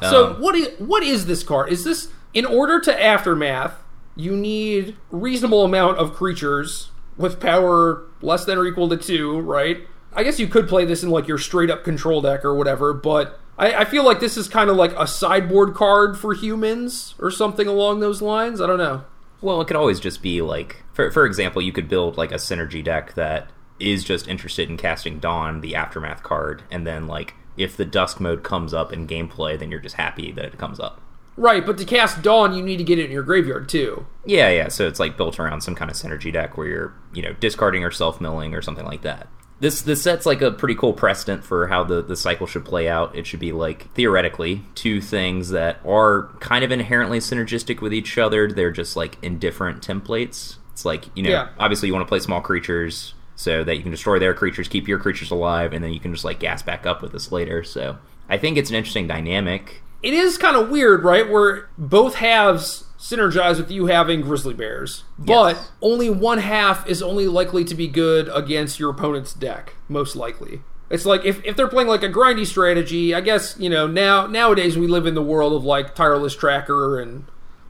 [0.00, 1.70] So Um, what is what is this card?
[1.70, 3.74] Is this in order to aftermath?
[4.16, 9.86] You need reasonable amount of creatures with power less than or equal to two, right?
[10.12, 12.94] I guess you could play this in like your straight up control deck or whatever,
[12.94, 17.14] but I, I feel like this is kind of like a sideboard card for humans
[17.18, 18.60] or something along those lines.
[18.60, 19.04] I don't know.
[19.40, 22.36] Well, it could always just be like, for for example, you could build like a
[22.36, 27.34] synergy deck that is just interested in casting Dawn, the aftermath card, and then like
[27.56, 30.80] if the dusk mode comes up in gameplay, then you're just happy that it comes
[30.80, 31.00] up.
[31.36, 34.06] Right, but to cast Dawn, you need to get it in your graveyard too.
[34.24, 34.68] Yeah, yeah.
[34.68, 37.84] So it's like built around some kind of synergy deck where you're, you know, discarding
[37.84, 39.28] or self milling or something like that.
[39.60, 42.88] This this set's like a pretty cool precedent for how the, the cycle should play
[42.88, 43.14] out.
[43.16, 48.18] It should be like theoretically two things that are kind of inherently synergistic with each
[48.18, 48.50] other.
[48.50, 50.56] They're just like in different templates.
[50.72, 51.48] It's like, you know, Yeah.
[51.58, 54.86] obviously you want to play small creatures so that you can destroy their creatures, keep
[54.88, 57.62] your creatures alive, and then you can just like gas back up with this later.
[57.64, 57.96] So
[58.28, 59.82] I think it's an interesting dynamic.
[60.06, 61.28] It is kind of weird, right?
[61.28, 65.70] Where both halves synergize with you having grizzly bears, but Yes.
[65.82, 70.60] only one half is only likely to be good against your opponent's deck, most likely.
[70.90, 74.26] It's like if, if they're playing like a grindy strategy, I guess, you know, now
[74.28, 77.24] nowadays we live in the world of like tireless tracker and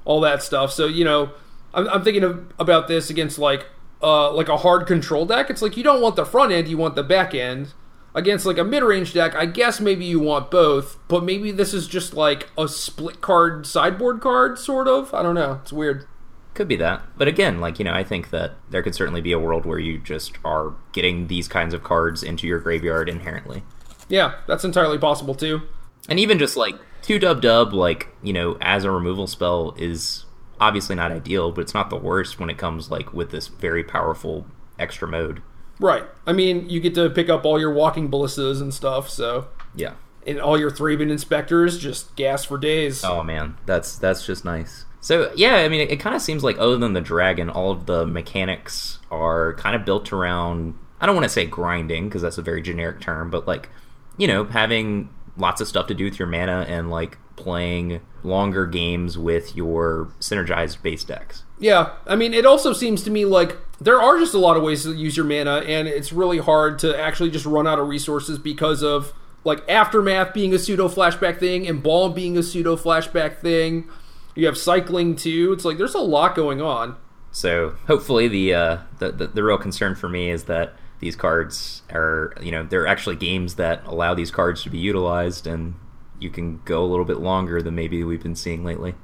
[0.05, 0.71] all that stuff.
[0.73, 1.31] So, you know,
[1.73, 3.67] I'm, I'm thinking of, about this against like
[4.03, 5.49] uh like a hard control deck.
[5.49, 7.73] It's like you don't want the front end, you want the back end.
[8.17, 11.87] Against like a mid-range deck, I guess maybe you want both, but maybe this is
[11.87, 15.13] just like a split card sideboard card sort of.
[15.13, 15.61] I don't know.
[15.63, 16.07] It's weird.
[16.55, 17.03] Could be that.
[17.19, 19.79] But again, like, you know, I think that there could certainly be a world where
[19.79, 23.63] you just are getting these kinds of cards into your graveyard inherently.
[24.09, 25.61] Yeah, that's entirely possible too.
[26.09, 30.25] And even just like two dub dub, like, you know, as a removal spell is
[30.59, 33.85] obviously not ideal, but it's not the worst when it comes like with this very
[33.85, 34.47] powerful
[34.79, 35.43] extra mode.
[35.79, 36.05] Right.
[36.27, 39.93] I mean, you get to pick up all your walking ballistas and stuff, so Yeah.
[40.27, 43.05] and all your Thraben inspectors just gas for days.
[43.05, 44.85] Oh man, that's that's just nice.
[45.01, 47.71] So yeah, I mean, it, it kind of seems like other than the dragon, all
[47.71, 50.75] of the mechanics are kind of built around.
[51.01, 53.69] I don't want to say grinding because that's a very generic term, but like
[54.17, 58.67] you know, having lots of stuff to do with your mana and like playing longer
[58.67, 61.45] games with your synergized base decks.
[61.59, 64.63] Yeah, I mean, it also seems to me like there are just a lot of
[64.63, 67.89] ways to use your mana, and it's really hard to actually just run out of
[67.89, 69.13] resources because of
[69.45, 73.89] like aftermath being a pseudo flashback thing, embalm being a pseudo flashback thing.
[74.35, 75.53] You have cycling too.
[75.53, 76.97] It's like there's a lot going on.
[77.31, 81.83] So hopefully the, uh, the the the real concern for me is that these cards
[81.93, 85.75] are, you know, they're actually games that allow these cards to be utilized, and
[86.19, 88.95] you can go a little bit longer than maybe we've been seeing lately.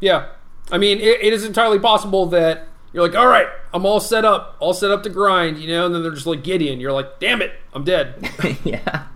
[0.00, 0.28] Yeah.
[0.70, 4.24] I mean, it, it is entirely possible that you're like, all right, I'm all set
[4.24, 6.80] up, all set up to grind, you know, and then they're just like Gideon.
[6.80, 8.28] You're like, damn it, I'm dead.
[8.64, 9.06] yeah.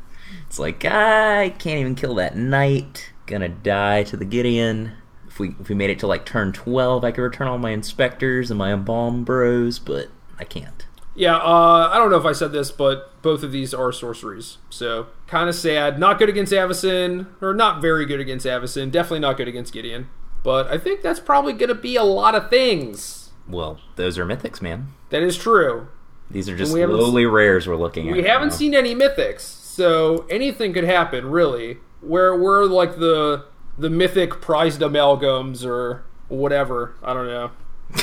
[0.47, 3.13] It's like, I can't even kill that knight.
[3.27, 4.93] Gonna die to the Gideon.
[5.27, 7.71] If we if we made it to like turn 12, I could return all my
[7.71, 10.09] inspectors and my embalm bros, but
[10.39, 10.87] I can't.
[11.17, 14.59] Yeah, uh, I don't know if I said this, but both of these are sorceries.
[14.69, 15.99] So, kind of sad.
[15.99, 18.91] Not good against Avacyn, or not very good against Avacyn.
[18.91, 20.09] Definitely not good against Gideon.
[20.43, 23.26] But I think that's probably going to be a lot of things.
[23.49, 24.89] Well, those are mythics, man.
[25.11, 25.89] That is true.
[26.31, 28.17] These are just we lowly rares we're looking at.
[28.17, 28.55] We haven't now.
[28.55, 31.79] seen any mythics, so anything could happen, really.
[32.01, 33.45] Where we're like the
[33.79, 36.97] the mythic prized amalgams or whatever.
[37.03, 37.51] I don't know.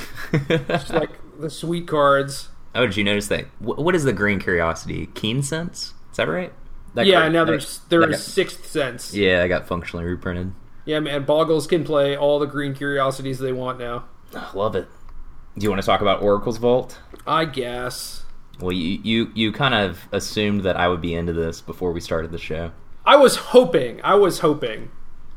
[0.49, 2.49] It's like the sweet cards.
[2.73, 3.45] oh, did you notice that?
[3.59, 5.07] What is the green curiosity?
[5.13, 5.93] Keen sense?
[6.11, 6.51] Is that right?
[6.95, 9.13] That yeah, card- now there's there's sixth sense.
[9.13, 10.53] yeah, I got functionally reprinted.
[10.85, 14.05] Yeah, man, Boggles can play all the green curiosities they want now.
[14.35, 14.87] I Love it.
[15.57, 16.99] Do you want to talk about Oracle's Vault?
[17.27, 18.23] I guess.
[18.59, 21.99] Well, you, you you kind of assumed that I would be into this before we
[21.99, 22.71] started the show.
[23.05, 24.01] I was hoping.
[24.03, 24.91] I was hoping.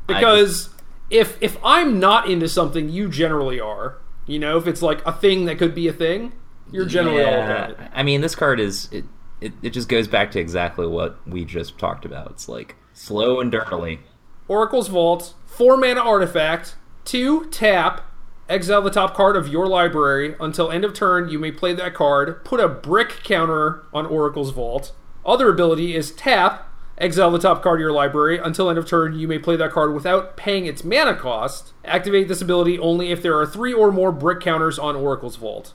[0.07, 0.69] Because
[1.09, 3.97] if if I'm not into something, you generally are.
[4.25, 6.33] You know, if it's like a thing that could be a thing,
[6.71, 7.77] you're generally all about it.
[7.93, 9.05] I mean, this card is it,
[9.41, 9.53] it.
[9.61, 12.31] It just goes back to exactly what we just talked about.
[12.31, 13.99] It's like slow and dirtily.
[14.47, 18.01] Oracle's Vault, four mana artifact, two tap,
[18.49, 20.35] exile the top card of your library.
[20.39, 22.43] Until end of turn, you may play that card.
[22.45, 24.93] Put a brick counter on Oracle's Vault.
[25.25, 28.39] Other ability is tap, exile the top card of your library.
[28.39, 31.73] Until end of turn, you may play that card without paying its mana cost.
[31.83, 35.73] Activate this ability only if there are three or more brick counters on Oracle's Vault.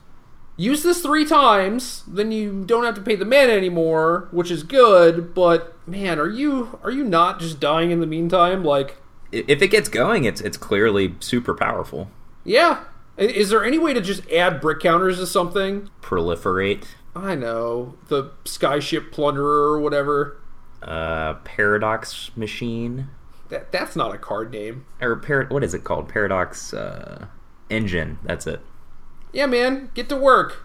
[0.57, 4.63] Use this three times, then you don't have to pay the mana anymore, which is
[4.63, 5.35] good.
[5.35, 8.63] But man, are you are you not just dying in the meantime?
[8.63, 8.97] Like,
[9.33, 12.11] If it gets going, it's it's clearly super powerful.
[12.45, 12.85] Yeah.
[13.17, 15.91] Is there any way to just add brick counters to something?
[16.01, 20.39] Proliferate, I know the skyship plunderer or whatever.
[20.83, 23.09] uh, paradox machine,
[23.51, 24.87] That that's not a card name.
[25.01, 26.09] or par- what is it called?
[26.09, 27.27] Paradox uh,
[27.71, 28.19] engine.
[28.25, 28.61] That's it.
[29.33, 30.65] Yeah, man, get to work.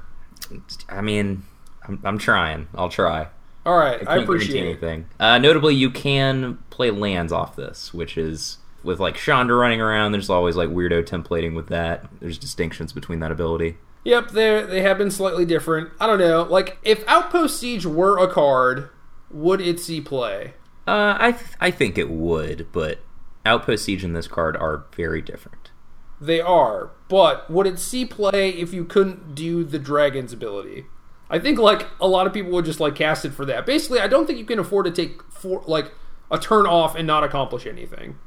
[0.89, 1.43] I mean,
[1.87, 2.67] I'm, I'm trying.
[2.75, 3.27] I'll try.
[3.65, 5.07] All right, I, can't appreciate anything.
[5.19, 10.13] Uh, notably, you can play lands off this, which is with like Chandra running around.
[10.13, 12.07] There's always like weirdo templating with that.
[12.19, 13.77] There's distinctions between that ability.
[14.03, 15.91] Yep, they they have been slightly different.
[15.99, 16.43] I don't know.
[16.43, 18.89] Like, if Outpost Siege were a card,
[19.29, 20.53] would it see play?
[20.87, 22.99] Uh, I th- I think it would, but
[23.45, 25.71] Outpost Siege and this card are very different.
[26.19, 30.85] They are, but would it see play if you couldn't do the dragon's ability?
[31.29, 33.65] I think like a lot of people would just like cast it for that.
[33.65, 35.91] Basically, I don't think you can afford to take four like
[36.31, 38.17] a turn off and not accomplish anything.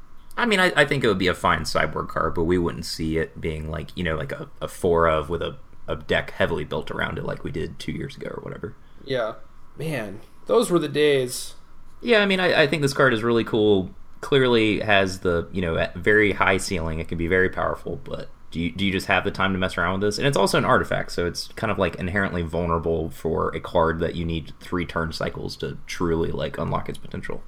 [0.41, 2.87] I mean, I, I think it would be a fine sideboard card, but we wouldn't
[2.87, 6.31] see it being like you know like a, a four of with a, a deck
[6.31, 8.75] heavily built around it like we did two years ago or whatever.
[9.05, 9.35] Yeah,
[9.77, 11.53] man, those were the days.
[12.01, 13.91] Yeah, I mean, I, I think this card is really cool.
[14.21, 16.97] Clearly has the you know very high ceiling.
[16.97, 19.59] It can be very powerful, but do you do you just have the time to
[19.59, 20.17] mess around with this?
[20.17, 23.99] And it's also an artifact, so it's kind of like inherently vulnerable for a card
[23.99, 27.43] that you need three turn cycles to truly like unlock its potential.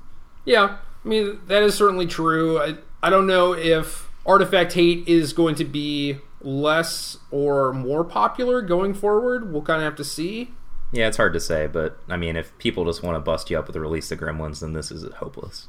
[0.45, 2.59] Yeah, I mean that is certainly true.
[2.59, 8.61] I I don't know if artifact hate is going to be less or more popular
[8.61, 9.51] going forward.
[9.51, 10.51] We'll kind of have to see.
[10.91, 13.57] Yeah, it's hard to say, but I mean, if people just want to bust you
[13.57, 15.67] up with the release of Gremlins, then this is hopeless.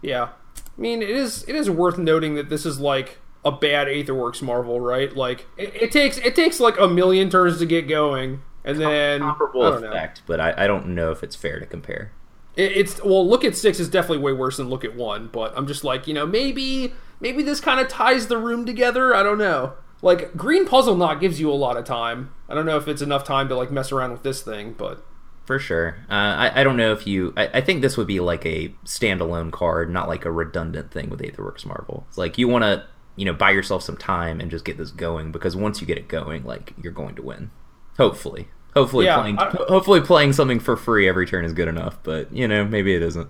[0.00, 3.86] Yeah, I mean it is it is worth noting that this is like a bad
[3.86, 5.14] Aetherworks Marvel, right?
[5.14, 9.20] Like it, it takes it takes like a million turns to get going, and then
[9.20, 9.88] Comparable don't know.
[9.90, 12.12] effect, but I, I don't know if it's fair to compare.
[12.56, 15.52] It, it's well, look at six is definitely way worse than look at one, but
[15.56, 19.14] I'm just like you know maybe maybe this kind of ties the room together.
[19.14, 19.74] I don't know.
[20.02, 22.32] Like green puzzle knot gives you a lot of time.
[22.48, 25.04] I don't know if it's enough time to like mess around with this thing, but
[25.44, 25.96] For sure.
[26.08, 27.32] Uh, I, I don't know if you.
[27.36, 31.10] I, I think this would be like a standalone card, not like a redundant thing
[31.10, 32.06] with Aetherworks Marvel.
[32.08, 32.86] It's like you want to,
[33.16, 35.98] you know, buy yourself some time and just get this going because once you get
[35.98, 37.50] it going, like you're going to win.
[37.98, 41.98] Hopefully, hopefully Yeah, playing, hopefully playing something for free every turn is good enough.
[42.02, 43.28] But you know, maybe it isn't.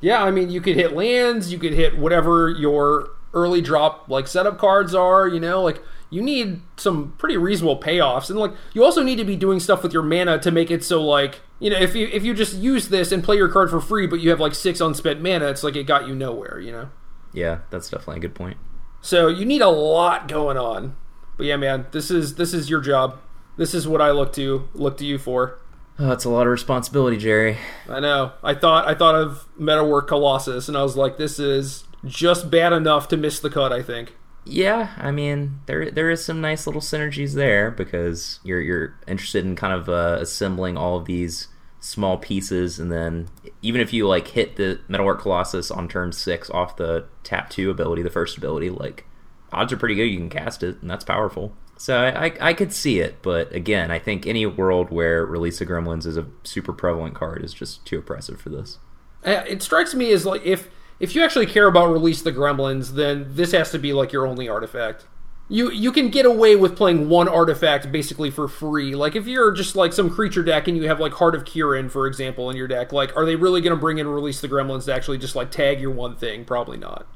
[0.00, 4.26] yeah, I mean you could hit lands, you could hit whatever your early drop like
[4.26, 5.26] setup cards are.
[5.26, 9.24] You know, like you need some pretty reasonable payoffs, and like you also need to
[9.24, 12.08] be doing stuff with your mana to make it so like you know if you
[12.12, 14.54] if you just use this and play your card for free, but you have like
[14.54, 16.60] six unspent mana, it's like it got you nowhere.
[16.60, 16.90] You know.
[17.32, 18.58] Yeah, that's definitely a good point.
[19.00, 20.94] So you need a lot going on.
[21.38, 23.18] But yeah, man, this is this is your job.
[23.56, 25.58] This is what I look to look to you for.
[25.98, 27.58] Oh, that's a lot of responsibility, Jerry.
[27.88, 28.32] I know.
[28.42, 32.72] I thought I thought of Metalwork Colossus, and I was like, this is just bad
[32.72, 33.72] enough to miss the cut.
[33.72, 34.14] I think.
[34.44, 39.44] Yeah, I mean there there is some nice little synergies there because you're you're interested
[39.44, 43.28] in kind of uh, assembling all of these small pieces, and then
[43.60, 47.70] even if you like hit the Metalwork Colossus on turn six off the tap two
[47.70, 49.04] ability, the first ability, like
[49.52, 51.54] odds are pretty good you can cast it, and that's powerful.
[51.82, 55.60] So I, I, I could see it, but again, I think any world where Release
[55.60, 58.78] of Gremlins is a super prevalent card is just too oppressive for this.
[59.26, 62.94] Uh, It strikes me as like if if you actually care about release the gremlins,
[62.94, 65.06] then this has to be like your only artifact.
[65.48, 68.94] You you can get away with playing one artifact basically for free.
[68.94, 71.90] Like if you're just like some creature deck and you have like Heart of Kiran,
[71.90, 74.48] for example, in your deck, like are they really going to bring in release the
[74.48, 76.44] gremlins to actually just like tag your one thing?
[76.44, 77.08] Probably not.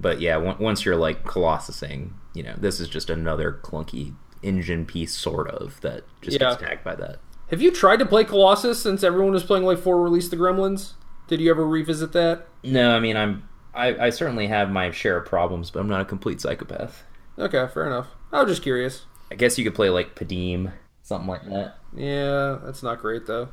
[0.00, 4.86] But yeah, on- once you're like Colossusing, you know, this is just another clunky engine
[4.86, 6.50] piece, sort of, that just Yeah.
[6.50, 7.18] gets tagged by that.
[7.50, 10.92] Have you tried to play Colossus since everyone was playing like for release the gremlins?
[11.28, 12.46] Did you ever revisit that?
[12.64, 13.48] No, I mean, I'm.
[13.74, 17.04] I, I certainly have my share of problems, but I'm not a complete psychopath.
[17.38, 18.08] Okay, fair enough.
[18.32, 19.02] I was just curious.
[19.30, 21.76] I guess you could play like Padeem, something like that.
[21.94, 23.48] Yeah, that's not great though.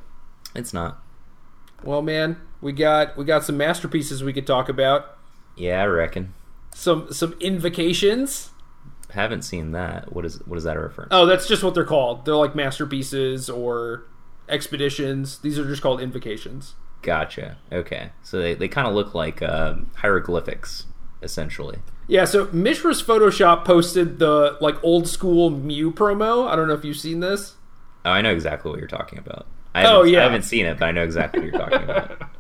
[0.56, 1.00] It's not.
[1.84, 5.18] Well, man, we got we got some masterpieces we could talk about.
[5.56, 6.34] Yeah, I reckon.
[6.78, 8.52] Some some invocations.
[9.10, 10.14] Haven't seen that.
[10.14, 11.10] What is what is that a reference?
[11.12, 12.24] Oh, that's just what they're called.
[12.24, 14.06] They're like masterpieces or
[14.48, 15.40] expeditions.
[15.40, 16.76] These are just called invocations.
[17.02, 17.58] Gotcha.
[17.72, 20.86] Okay, so they, they kind of look like uh, hieroglyphics,
[21.24, 21.80] essentially.
[22.08, 26.48] Yeah, so Mishra's Photoshop posted the like old school Mew promo.
[26.48, 27.56] I don't know if you've seen this.
[28.06, 29.48] Oh, I know exactly what you're talking about.
[29.84, 30.20] I Oh, haven't, yeah.
[30.20, 32.22] I haven't seen it, but I know exactly what you're talking about.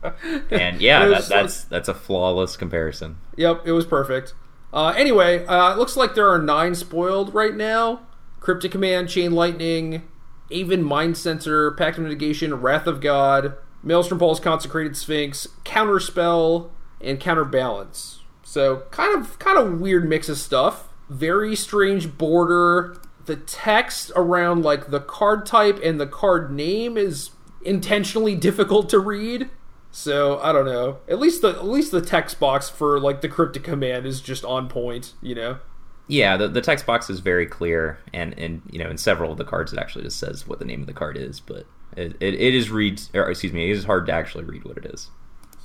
[0.50, 3.18] And yeah, that, that's that's a flawless comparison.
[3.36, 4.34] Yep, it was perfect.
[4.72, 8.02] Uh, anyway, uh, it looks like there are nine spoiled right now:
[8.40, 10.04] Cryptic Command, Chain Lightning,
[10.52, 16.70] Aven Mindcensor, Pact of Mitigation, Wrath of God, Maelstrom Pulse, Consecrated Sphinx, Counterspell,
[17.02, 18.22] and Counterbalance.
[18.44, 20.88] So kind of kind of weird mix of stuff.
[21.10, 22.98] Very strange border.
[23.28, 29.00] The text around like the card type and the card name is intentionally difficult to
[29.00, 29.50] read.
[29.92, 31.00] So I don't know.
[31.08, 34.44] At least the at least the text box for like the cryptic command is just
[34.46, 35.14] on point.
[35.22, 35.60] You know.
[36.08, 39.38] Yeah, the, the text box is very clear, and, and you know in several of
[39.38, 41.66] the cards it actually just says what the name of the card is, but
[41.98, 44.78] it, it, it is read or excuse me, it is hard to actually read what
[44.78, 45.10] it is.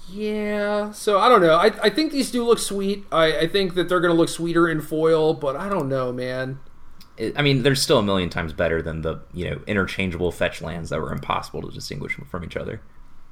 [0.08, 0.90] Yeah.
[0.90, 1.54] So I don't know.
[1.54, 3.04] I I think these do look sweet.
[3.12, 6.58] I I think that they're gonna look sweeter in foil, but I don't know, man.
[7.22, 10.60] It, I mean, they're still a million times better than the you know interchangeable fetch
[10.62, 12.80] lands that were impossible to distinguish from each other.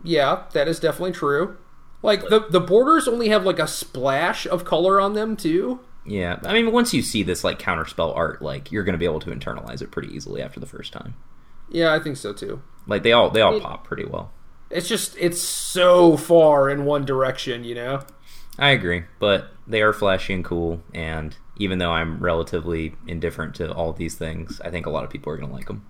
[0.05, 1.57] Yeah, that is definitely true.
[2.03, 5.81] Like the the borders only have like a splash of color on them too.
[6.07, 9.05] Yeah, I mean, once you see this like counterspell art, like you're going to be
[9.05, 11.15] able to internalize it pretty easily after the first time.
[11.69, 12.63] Yeah, I think so too.
[12.87, 14.33] Like they all they all It- pop pretty well.
[14.71, 18.01] It's just it's so far in one direction, you know.
[18.59, 23.73] I agree, but they are flashy and cool, and even though I'm relatively indifferent to
[23.73, 25.87] all these things, I think a lot of people are going to like them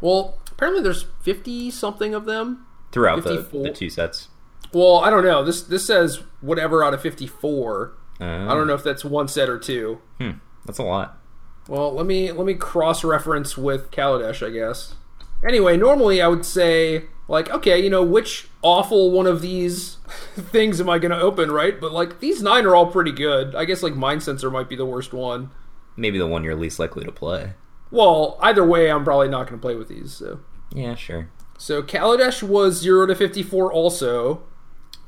[0.00, 2.66] Well, apparently there's fifty something of them.
[2.92, 4.28] throughout the, the two sets.
[4.72, 5.42] Well, I don't know.
[5.44, 7.94] This this says whatever out of fifty four.
[8.20, 10.00] Uh, I don't know if that's one set or two.
[10.20, 10.32] Hmm,
[10.64, 11.18] that's a lot.
[11.68, 14.94] Well, let me let me cross reference with Kaladesh, I guess.
[15.46, 19.96] Anyway, normally I would say like, okay, you know, which awful one of these
[20.36, 21.80] things am I going to open, right?
[21.80, 23.54] But like these nine are all pretty good.
[23.54, 25.50] I guess like Mindcensor might be the worst one.
[25.96, 27.52] Maybe the one you're least likely to play.
[27.90, 30.12] Well, either way, I'm probably not going to play with these.
[30.12, 30.40] So,
[30.72, 31.30] Yeah, sure.
[31.58, 34.42] so Kaladesh was zero to fifty four also.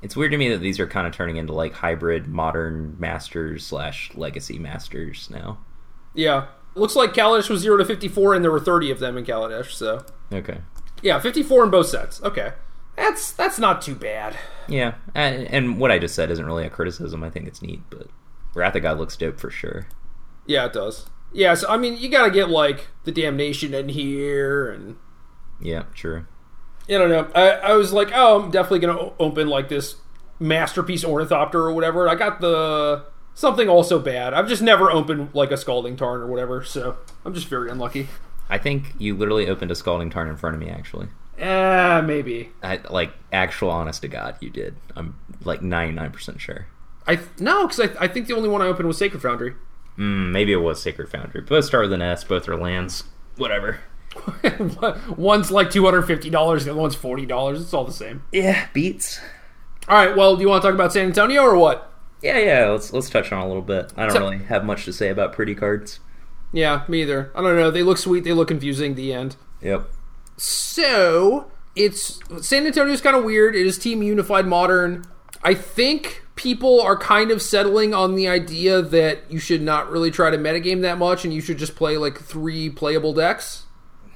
[0.03, 3.67] It's weird to me that these are kind of turning into like hybrid modern masters
[3.67, 5.59] slash legacy masters now.
[6.15, 9.17] Yeah, looks like Kaladesh was zero to fifty four, and there were thirty of them
[9.19, 9.73] in Kaladesh.
[9.73, 10.59] So, Okay.
[11.03, 12.23] Yeah, fifty four in both sets.
[12.23, 12.53] Okay,
[12.97, 14.37] that's that's not too bad.
[14.69, 17.23] Yeah, and, and what I just said isn't really a criticism.
[17.23, 18.09] I think it's neat, but
[18.55, 19.87] Wrath of God looks dope for sure.
[20.47, 21.09] Yeah, it does.
[21.33, 24.97] Yeah, so I mean, you gotta get like the damnation in here, and
[25.61, 26.27] Yeah, true.
[26.89, 27.29] I don't know.
[27.35, 29.97] I, I was like, oh, I'm definitely gonna open like this
[30.39, 32.09] masterpiece ornithopter or whatever.
[32.09, 34.33] I got the something also bad.
[34.35, 38.09] I've just never opened like a scalding tarn or whatever, so I'm just very unlucky.
[38.49, 40.69] I think you literally opened a scalding tarn in front of me.
[40.69, 41.09] Actually,
[41.43, 42.51] Ah, maybe.
[42.63, 44.77] I, like actual honest to God, you did.
[44.95, 46.67] I'm like 99 percent sure.
[47.07, 49.55] I no, because I, I think the only one I opened was Sacred Foundry.
[49.99, 51.41] Mm, maybe it was Sacred Foundry.
[51.41, 52.23] Both start with an S.
[52.25, 53.05] Both are lands.
[53.37, 53.81] Whatever.
[55.17, 57.61] One's like two hundred fifty dollars, the other one's forty dollars.
[57.61, 58.23] It's all the same.
[58.33, 59.21] Yeah, beats.
[59.89, 60.17] All right.
[60.17, 61.93] Well, do you want to talk about San Antonio or what?
[62.23, 62.67] Yeah, yeah.
[62.71, 63.93] Let's let's touch on it a little bit.
[63.97, 66.01] I don't So- really have much to say about pretty cards.
[66.53, 67.31] Yeah, me either.
[67.35, 67.71] I don't know.
[67.71, 68.25] They look sweet.
[68.25, 68.95] They look confusing.
[68.95, 69.37] The end.
[69.61, 69.89] Yep.
[70.37, 73.55] So it's San Antonio's kind of weird.
[73.55, 75.05] It is Team Unified Modern.
[75.43, 80.11] I think people are kind of settling on the idea that you should not really
[80.11, 83.65] try to metagame that much and you should just play like three playable decks.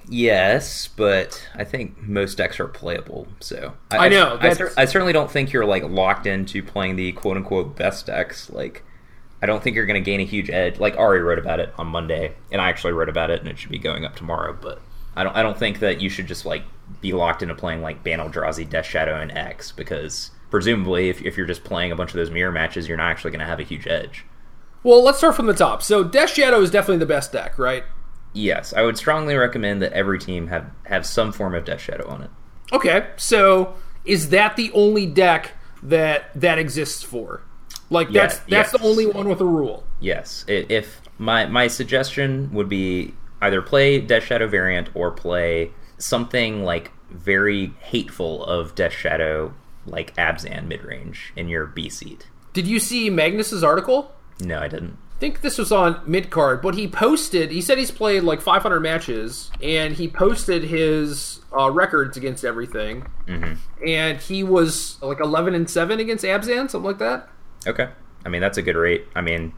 [0.08, 3.28] Yes, but I think most decks are playable.
[3.38, 7.12] So I know, I, cer- I certainly don't think you're like locked into playing the
[7.12, 8.50] quote unquote best decks.
[8.50, 8.82] Like,
[9.42, 10.78] I don't think you're going to gain a huge edge.
[10.78, 13.58] Like Ari wrote about it on Monday, and I actually wrote about it, and it
[13.58, 14.56] should be going up tomorrow.
[14.60, 14.80] But
[15.16, 15.34] I don't.
[15.36, 16.64] I don't think that you should just like
[17.00, 21.36] be locked into playing like Bant Eldrazi, Death Shadow, and X because presumably, if, if
[21.36, 23.60] you're just playing a bunch of those mirror matches, you're not actually going to have
[23.60, 24.24] a huge edge.
[24.82, 25.82] Well, let's start from the top.
[25.82, 27.84] So Death Shadow is definitely the best deck, right?
[28.32, 32.08] Yes, I would strongly recommend that every team have have some form of Death Shadow
[32.08, 32.30] on it.
[32.72, 33.74] Okay, so
[34.04, 37.42] is that the only deck that that exists for?
[37.90, 38.86] Like that's Yeah, that's the yes.
[38.86, 39.84] only one with a rule.
[40.00, 46.64] Yes, if my my suggestion would be either play Death Shadow variant or play something
[46.64, 49.54] like very hateful of Death Shadow,
[49.86, 52.28] like Abzan mid range in your B seat.
[52.52, 54.12] Did you see Magnus's article?
[54.40, 54.96] No, I didn't.
[55.16, 57.50] I think this was on midcard, but he posted.
[57.50, 63.06] He said he's played like 500 matches, and he posted his uh, records against everything.
[63.26, 63.86] Mm-hmm.
[63.86, 67.28] And he was like 11 and seven against Abzan, something like that.
[67.66, 67.88] Okay,
[68.24, 69.06] I mean that's a good rate.
[69.14, 69.52] I mean,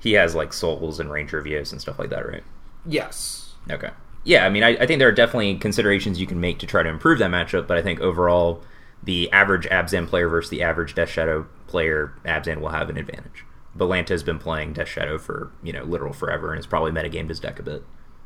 [0.00, 2.44] he has like souls and range reviews and stuff like that, right?
[2.86, 3.54] Yes.
[3.70, 3.90] Okay.
[4.24, 6.82] Yeah, I mean, I, I think there are definitely considerations you can make to try
[6.82, 8.62] to improve that matchup, but I think overall,
[9.02, 13.44] the average Abzan player versus the average Death Shadow player, Abzan will have an advantage.
[13.76, 17.28] Belanta has been playing Death Shadow for, you know, literal forever and has probably metagamed
[17.28, 17.84] his deck a bit.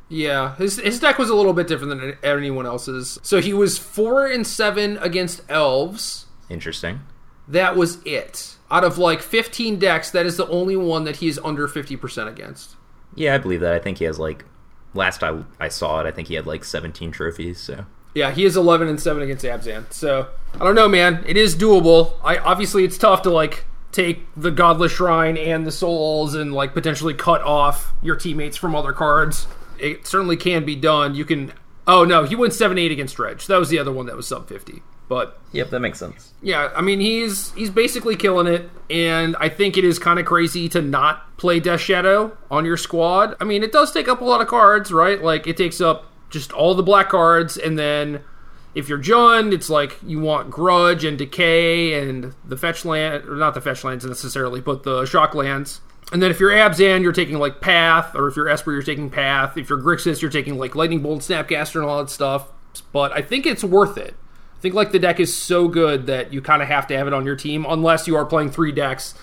[0.09, 3.17] Yeah, his his deck was a little bit different than anyone else's.
[3.23, 6.25] So he was four and seven against elves.
[6.49, 7.01] Interesting.
[7.47, 8.57] That was it.
[8.73, 12.75] Out of like 15 decks, that is the only one that he's under 50% against.
[13.15, 13.73] Yeah, I believe that.
[13.73, 14.43] I think he has, like,
[14.95, 17.85] last I, I saw it, I think he had, like, 17 trophies, so.
[18.15, 19.91] Yeah, he is 11 and 7 against Abzan.
[19.93, 21.23] So, I don't know, man.
[21.27, 22.13] It is doable.
[22.23, 26.73] I obviously it's tough to like take the godless shrine and the souls and like
[26.73, 29.47] potentially cut off your teammates from other cards.
[29.79, 31.15] It certainly can be done.
[31.15, 31.53] You can
[31.85, 33.47] Oh no, he went 7-8 against Dredge.
[33.47, 34.81] That was the other one that was sub 50.
[35.13, 36.33] But Yep, that makes sense.
[36.41, 40.25] yeah, I mean he's he's basically killing it, and I think it is kind of
[40.25, 43.35] crazy to not play Death Shadow on your squad.
[43.39, 45.21] I mean, it does take up a lot of cards, right?
[45.21, 48.21] Like it takes up just all the black cards, and then
[48.73, 53.35] if you're Jund, it's like you want Grudge and Decay and the fetch land, or
[53.35, 55.79] not the fetch lands necessarily, but the shock lands.
[56.11, 59.11] And then if you're Abzan, you're taking like Path, or if you're Esper, you're taking
[59.11, 59.55] Path.
[59.59, 62.49] If you're Grixis, you're taking like Lightning Bolt, Snapcaster, and all that stuff.
[62.91, 64.15] But I think it's worth it.
[64.63, 67.11] Think like the deck is so good that you kind of have to have it
[67.11, 69.13] on your team unless you are playing three decks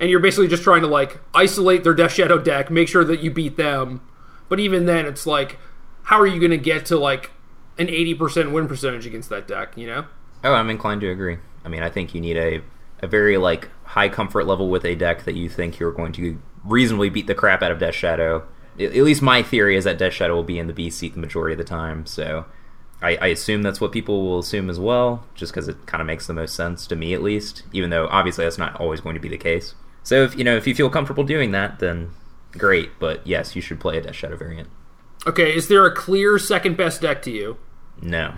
[0.00, 3.20] and you're basically just trying to like isolate their Death Shadow deck, make sure that
[3.20, 4.00] you beat them.
[4.48, 5.60] But even then, it's like,
[6.02, 7.30] how are you going to get to like
[7.78, 10.06] an 80% win percentage against that deck, you know?
[10.42, 11.38] Oh, I'm inclined to agree.
[11.64, 12.60] I mean, I think you need a,
[12.98, 16.42] a very like high comfort level with a deck that you think you're going to
[16.64, 18.48] reasonably beat the crap out of Death Shadow.
[18.80, 21.20] At least my theory is that Death Shadow will be in the B seat the
[21.20, 22.04] majority of the time.
[22.04, 22.46] So
[23.00, 26.06] I, I assume that's what people will assume as well, just because it kind of
[26.06, 27.62] makes the most sense to me at least.
[27.72, 29.74] Even though obviously that's not always going to be the case.
[30.02, 32.10] So if you know if you feel comfortable doing that, then
[32.52, 32.98] great.
[32.98, 34.68] But yes, you should play a Death Shadow variant.
[35.26, 37.58] Okay, is there a clear second best deck to you?
[38.00, 38.34] No,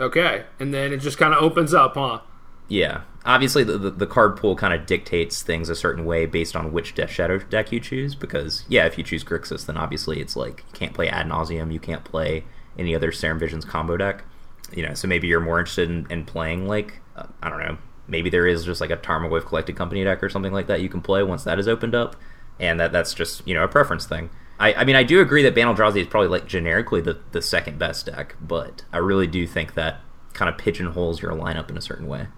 [0.00, 2.20] Okay, and then it just kind of opens up, huh?
[2.68, 3.02] Yeah.
[3.24, 6.72] Obviously, the, the, the card pool kind of dictates things a certain way based on
[6.72, 8.14] which Death Shadow deck you choose.
[8.14, 11.70] Because, yeah, if you choose Grixis, then obviously it's like you can't play Ad Nauseam,
[11.70, 12.44] you can't play
[12.78, 14.24] any other Serum Visions combo deck.
[14.72, 17.78] You know, so maybe you're more interested in, in playing, like, uh, I don't know,
[18.08, 20.88] maybe there is just like a Tarmogoyf Collected Company deck or something like that you
[20.88, 22.16] can play once that is opened up.
[22.58, 24.30] And that that's just, you know, a preference thing.
[24.58, 27.42] I, I mean, I do agree that Bant Eldrazi is probably like generically the, the
[27.42, 30.00] second best deck, but I really do think that
[30.32, 32.28] kind of pigeonholes your lineup in a certain way.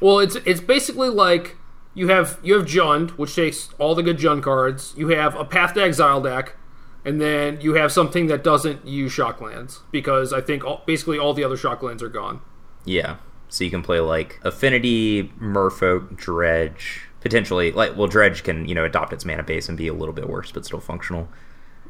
[0.00, 1.56] Well, it's it's basically like
[1.92, 4.94] you have you have Jund, which takes all the good Jund cards.
[4.96, 6.56] You have a Path to Exile deck,
[7.04, 11.34] and then you have something that doesn't use Shocklands because I think all, basically all
[11.34, 12.40] the other Shocklands are gone.
[12.84, 13.16] Yeah.
[13.48, 18.84] So you can play like Affinity, Merfolk, Dredge, potentially like well Dredge can, you know,
[18.84, 21.28] adopt its mana base and be a little bit worse but still functional.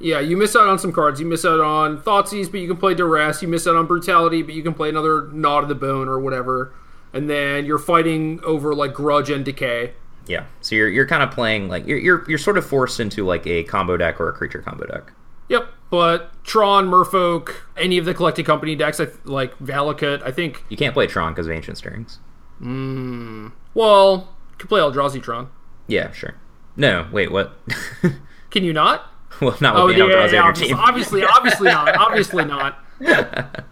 [0.02, 1.20] Yeah, you miss out on some cards.
[1.20, 3.42] You miss out on Thoughtseize, but you can play Duress.
[3.42, 6.18] You miss out on Brutality, but you can play another Nod of the Bone or
[6.18, 6.72] whatever.
[7.12, 9.92] And then you're fighting over like Grudge and Decay.
[10.30, 10.44] Yeah.
[10.60, 13.44] So you're you're kind of playing like you're you're you're sort of forced into like
[13.48, 15.12] a combo deck or a creature combo deck.
[15.48, 20.62] Yep, but Tron, Merfolk, any of the collected company decks, like Valakut, I think.
[20.68, 22.20] You can't play Tron because of Ancient Stirrings.
[22.62, 23.50] Mm.
[23.74, 25.50] Well, you can play Eldrazi Tron.
[25.88, 26.36] Yeah, sure.
[26.76, 27.56] No, wait, what?
[28.52, 29.06] Can you not?
[29.40, 30.78] well, not Oh, with yeah, Bant Eldrazi yeah, on your obviously, team.
[30.78, 31.96] obviously, obviously not.
[31.98, 33.64] Obviously not.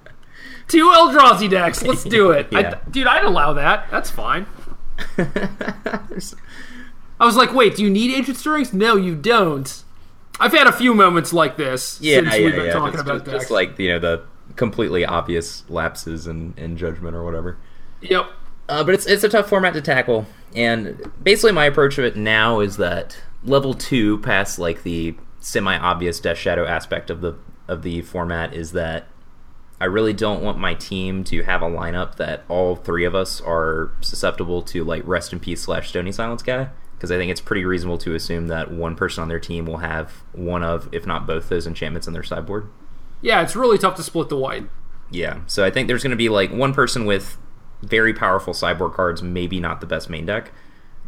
[0.67, 1.83] Two Eldrazi decks.
[1.83, 2.49] Let's do it.
[2.53, 2.81] Yeah.
[2.85, 3.87] I, dude, I'd allow that.
[3.91, 4.47] That's fine.
[7.21, 8.73] I was like, wait, do you need ancient stirrings?
[8.73, 9.85] No, you don't.
[10.41, 12.73] I've had a few moments like this yeah, since yeah, we've been yeah.
[12.73, 14.23] talking about just, just like you know the
[14.57, 17.59] completely obvious lapses in, in judgment or whatever.
[18.01, 18.31] yep.
[18.69, 22.17] Uh, but it's it's a tough format to tackle, and basically my approach of it
[22.17, 27.35] now is that level two, past like the semi-obvious Death Shadow aspect of the
[27.67, 29.07] of the format, is that
[29.81, 33.41] I really don't want my team to have a lineup that all three of us
[33.41, 37.41] are susceptible to like Rest in Peace slash Stony Silence guy, because I think it's
[37.41, 41.07] pretty reasonable to assume that one person on their team will have one of, if
[41.07, 42.68] not both, those enchantments in their sideboard.
[43.20, 44.64] Yeah, it's really tough to split the white.
[45.11, 47.39] Yeah, so I think there's going to be like one person with
[47.83, 50.51] very powerful sideboard cards, maybe not the best main deck,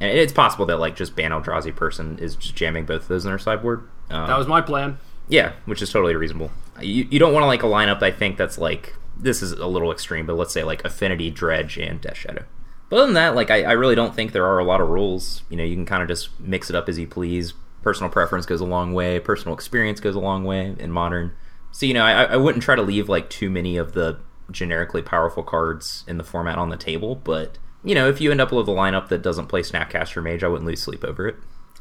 [0.00, 3.24] and it's possible that like just Bant Eldrazi person is just jamming both of those
[3.24, 3.80] in their sideboard.
[4.08, 4.98] Um, That was my plan.
[5.28, 6.50] yeah, which is totally reasonable.
[6.82, 8.02] You, you don't want to like a lineup.
[8.02, 11.78] I think that's like this is a little extreme, but let's say like Affinity, Dredge,
[11.78, 12.44] and Death Shadow.
[12.88, 14.88] But other than that, like I, I really don't think there are a lot of
[14.88, 15.42] rules.
[15.48, 17.54] You know, you can kind of just mix it up as you please.
[17.82, 19.20] Personal preference goes a long way.
[19.20, 21.32] Personal experience goes a long way in modern.
[21.72, 24.18] So you know, I, I wouldn't try to leave like too many of the
[24.50, 27.14] generically powerful cards in the format on the table.
[27.14, 30.42] But you know, if you end up with a lineup that doesn't play Snapcaster Mage,
[30.42, 31.36] I wouldn't lose sleep over it.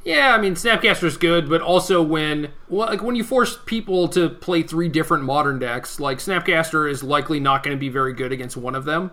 [0.05, 4.29] Yeah, I mean Snapcaster's good, but also when well, like when you force people to
[4.29, 8.31] play three different modern decks, like Snapcaster is likely not going to be very good
[8.31, 9.11] against one of them.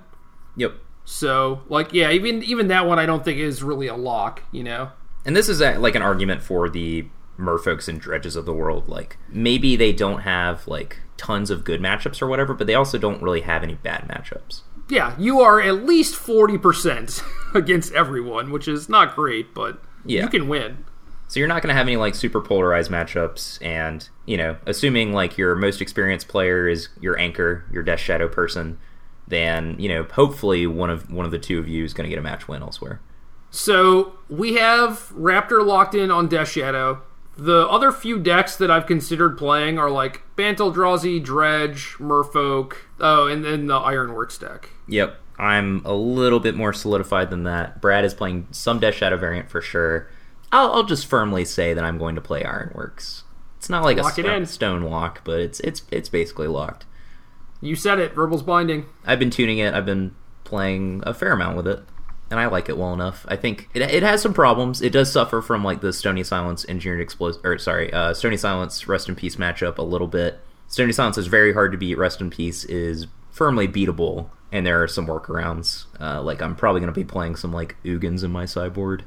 [0.56, 0.74] Yep.
[1.04, 4.42] So, like, yeah, even even that one I don't think is really a lock.
[4.52, 4.90] You know.
[5.24, 7.06] And this is a, like an argument for the
[7.38, 8.88] merfolks and dredges of the world.
[8.88, 12.98] Like maybe they don't have like tons of good matchups or whatever, but they also
[12.98, 14.62] don't really have any bad matchups.
[14.88, 17.22] Yeah, you are at least forty percent
[17.54, 20.22] against everyone, which is not great, but Yeah.
[20.22, 20.84] you can win.
[21.28, 25.12] So you're not going to have any like super polarized matchups, and you know, assuming
[25.12, 28.78] like your most experienced player is your anchor, your Death Shadow person,
[29.26, 32.08] then you know, hopefully one of one of the two of you is going to
[32.08, 33.00] get a match win elsewhere.
[33.50, 37.02] So we have Raptor locked in on Death Shadow.
[37.36, 43.26] The other few decks that I've considered playing are like Bant Eldrazi, Dredge, Merfolk, oh,
[43.26, 44.70] and then the Ironworks deck.
[44.88, 45.20] Yep.
[45.38, 47.80] I'm a little bit more solidified than that.
[47.80, 50.08] Brad is playing some Death Shadow variant for sure.
[50.52, 53.24] I'll, I'll just firmly say that I'm going to play Ironworks.
[53.58, 56.86] It's not like Lock a sto- stone lock, but it's it's it's basically locked.
[57.60, 58.86] You said it, Verbal's binding.
[59.04, 59.74] I've been tuning it.
[59.74, 60.14] I've been
[60.44, 61.82] playing a fair amount with it,
[62.30, 63.24] and I like it well enough.
[63.28, 64.82] I think it, it has some problems.
[64.82, 68.86] It does suffer from like the Stony Silence Engineered Explosive, or sorry, uh, Stony Silence
[68.86, 70.38] Rest in Peace matchup a little bit.
[70.68, 71.96] Stony Silence is very hard to beat.
[71.98, 75.86] Rest in Peace is firmly beatable, and there are some workarounds.
[76.00, 79.04] Uh, like I'm probably going to be playing some like Ugins in my sideboard.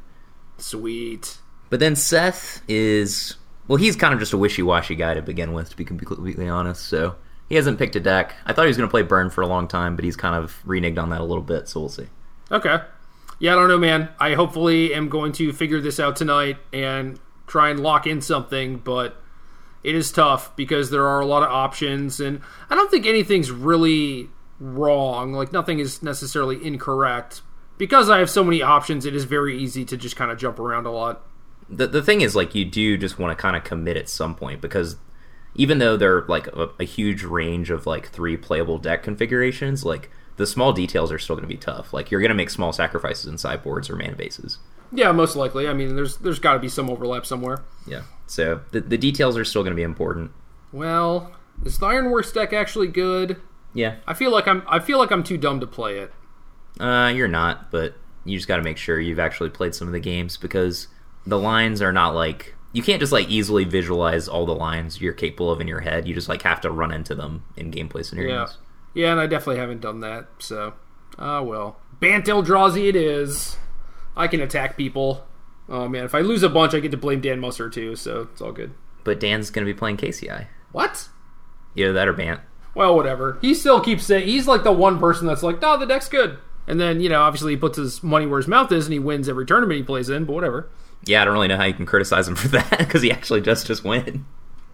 [0.58, 1.38] Sweet.
[1.70, 3.36] But then Seth is
[3.68, 6.86] well, he's kind of just a wishy-washy guy to begin with, to be completely honest.
[6.88, 7.16] So
[7.48, 8.36] he hasn't picked a deck.
[8.46, 10.36] I thought he was going to play Burn for a long time, but he's kind
[10.36, 11.70] of reneged on that a little bit.
[11.70, 12.08] So we'll see.
[12.52, 12.80] Okay.
[13.38, 14.10] Yeah, I don't know, man.
[14.20, 18.78] I hopefully am going to figure this out tonight and try and lock in something,
[18.78, 19.22] but
[19.84, 23.50] it is tough because there are a lot of options, and I don't think anything's
[23.50, 24.30] really
[24.60, 25.34] wrong.
[25.34, 27.41] Like, nothing is necessarily incorrect.
[27.78, 30.60] Because I have so many options, it is very easy to just kind of jump
[30.60, 31.26] around a lot.
[31.70, 34.36] The the thing is, like, you do just want to kind of commit at some
[34.36, 34.97] point because
[35.55, 40.10] even though they're like a, a huge range of like three playable deck configurations, like
[40.38, 41.93] the small details are still going to be tough.
[41.93, 44.60] Like you're going to make small sacrifices in sideboards or mana bases.
[44.91, 45.68] Yeah, most likely.
[45.68, 47.64] I mean, there's there's got to be some overlap somewhere.
[47.86, 48.03] Yeah.
[48.28, 50.32] So the, the details are still going to be important.
[50.72, 51.32] Well,
[51.66, 53.38] is the Ironworks deck actually good?
[53.74, 53.95] Yeah.
[54.07, 56.13] I feel like I'm I feel like I'm too dumb to play it.
[56.80, 57.95] Uh, you're not, but
[58.26, 60.88] you just got to make sure you've actually played some of the games because
[61.26, 65.13] the lines are not like you can't just like easily visualize all the lines you're
[65.13, 66.07] capable of in your head.
[66.07, 68.57] You just like have to run into them in gameplay scenarios.
[68.57, 68.65] Yeah.
[68.91, 70.74] Yeah, and I definitely haven't done that, so
[71.17, 71.78] ah well.
[71.99, 73.57] Bant Eldrazi it is.
[74.15, 75.26] I can attack people.
[75.67, 78.28] Oh man, if I lose a bunch I get to blame Dan Musser too, so
[78.32, 78.74] it's all good.
[79.03, 80.47] But Dan's going to be playing KCI.
[80.72, 81.09] What?
[81.76, 82.41] Either that or Bant.
[82.76, 83.38] Well, whatever.
[83.41, 86.38] He still keeps saying he's like the one person that's like, no, the deck's good.
[86.67, 88.99] And then, you know, obviously he puts his money where his mouth is and he
[88.99, 90.70] wins every tournament he plays in, but whatever.
[91.05, 93.41] Yeah, I don't really know how you can criticize him for that because he actually
[93.41, 94.26] just just win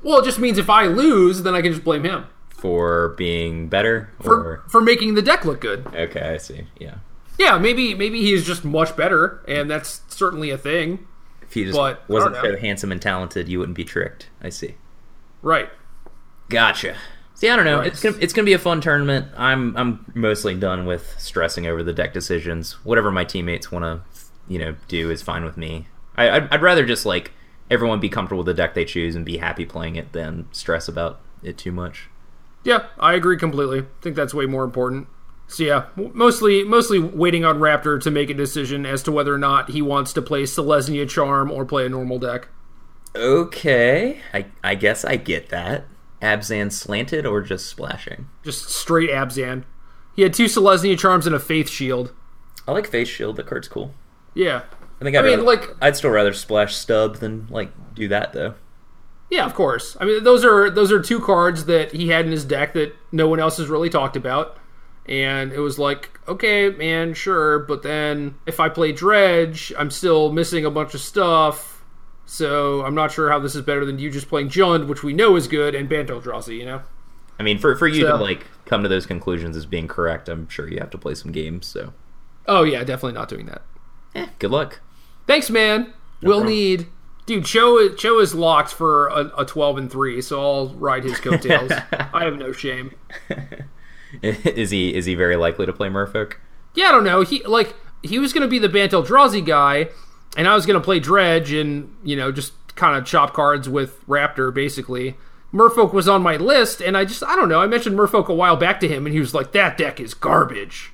[0.04, 3.70] Well, it just means if I lose, then I can just blame him for being
[3.70, 4.10] better.
[4.22, 5.88] for Or for making the deck look good.
[5.96, 6.66] okay, I see.
[6.80, 6.96] Yeah,
[7.40, 11.06] Yeah, maybe maybe he is just much better, and that's certainly a thing.
[11.44, 14.30] if he just But, wasn't so handsome and talented, you wouldn't be tricked.
[14.42, 14.76] I see.
[15.42, 15.70] Right.
[16.50, 16.96] Gotcha.
[17.36, 17.80] See, I don't know.
[17.80, 17.88] Right.
[17.88, 19.28] It's gonna it's gonna be a fun tournament.
[19.38, 22.74] I'm I'm mostly done with stressing over the deck decisions.
[22.86, 24.02] Whatever my teammates want to,
[24.48, 25.88] you know, do is fine with me.
[26.16, 27.34] I, I'd, I'd rather just like
[27.70, 30.88] everyone be comfortable with the deck they choose and be happy playing it than stress
[30.88, 32.10] about it too much.
[32.64, 33.80] Yeah, I agree completely.
[33.82, 35.08] I think that's way more important.
[35.48, 39.38] So yeah, mostly mostly waiting on Raptor to make a decision as to whether or
[39.38, 42.48] not he wants to play Selesnya Charm or play a normal deck.
[43.14, 45.86] Okay, I I guess I get that.
[46.22, 48.28] Abzan slanted or just splashing?
[48.44, 49.64] Just straight Abzan.
[50.16, 52.14] He had two Selesnya Charms and a Faith Shield.
[52.68, 53.36] I like Faith shield.
[53.36, 53.94] That card's cool.
[54.34, 54.64] Yeah.
[55.00, 58.08] I think I I'd mean, rather- like- I'd still rather splash stub than like do
[58.08, 58.56] that though.
[59.30, 59.98] Yeah, of course.
[60.00, 62.96] I mean, those are those are two cards that he had in his deck that
[63.12, 64.58] no one else has really talked about.
[65.08, 70.32] And it was like, okay, man, sure, but then if I play Dredge, I'm still
[70.32, 71.75] missing a bunch of stuff.
[72.26, 75.14] So I'm not sure how this is better than you just playing Jund, which we
[75.14, 76.82] know is good, and Banto Eldrazi, you know?
[77.40, 80.28] I mean, for for you So- to like come to those conclusions as being correct,
[80.30, 81.66] I'm sure you have to play some games.
[81.68, 81.94] So,
[82.48, 83.62] Oh yeah, definitely not doing that.
[84.16, 84.80] eh, good luck.
[85.28, 85.94] Thanks, man.
[86.22, 86.54] we'll problem.
[86.54, 86.88] need
[87.26, 87.46] dude.
[87.46, 91.72] Cho Cho is locked for a, a twelve and three, so I'll ride his coattails.
[92.14, 92.92] I have no shame.
[94.22, 96.34] is he is he very likely to play Merfolk?
[96.74, 97.22] Yeah, I don't know.
[97.22, 99.90] He like he was gonna be the Bant Eldrazi guy,
[100.36, 104.06] and I was gonna play Dredge and you know just kind of chop cards with
[104.08, 105.16] Raptor basically.
[105.54, 107.62] Merfolk was on my list, and I just I don't know.
[107.62, 110.14] I mentioned Merfolk a while back to him, and he was like, "That deck is
[110.14, 110.92] garbage."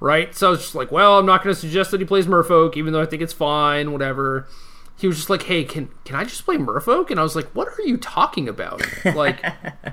[0.00, 0.34] Right?
[0.34, 2.76] So I was just like, "Well, I'm not going to suggest that he plays Merfolk,
[2.76, 4.48] even though I think it's fine, whatever."
[4.96, 7.48] He was just like, "Hey, can can I just play Merfolk?" And I was like,
[7.50, 9.44] "What are you talking about?" Like,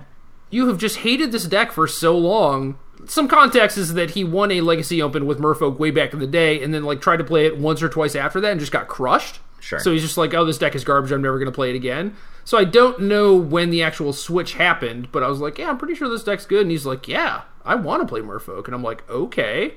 [0.49, 2.79] you have just hated this deck for so long.
[3.07, 6.27] Some context is that he won a Legacy Open with Merfolk way back in the
[6.27, 8.71] day, and then like tried to play it once or twice after that, and just
[8.71, 9.39] got crushed.
[9.59, 9.79] Sure.
[9.79, 11.11] So he's just like, "Oh, this deck is garbage.
[11.11, 14.53] I'm never going to play it again." So I don't know when the actual switch
[14.53, 17.07] happened, but I was like, "Yeah, I'm pretty sure this deck's good." And he's like,
[17.07, 19.75] "Yeah, I want to play Merfolk," and I'm like, "Okay."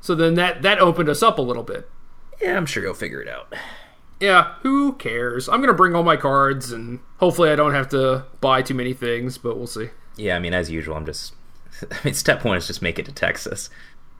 [0.00, 1.88] So then that that opened us up a little bit.
[2.42, 3.54] Yeah, I'm sure you'll figure it out.
[4.20, 5.48] Yeah, who cares?
[5.48, 8.92] I'm gonna bring all my cards, and hopefully I don't have to buy too many
[8.92, 9.90] things, but we'll see.
[10.16, 11.34] Yeah, I mean, as usual, I'm just.
[11.90, 13.70] I mean, step one is just make it to Texas.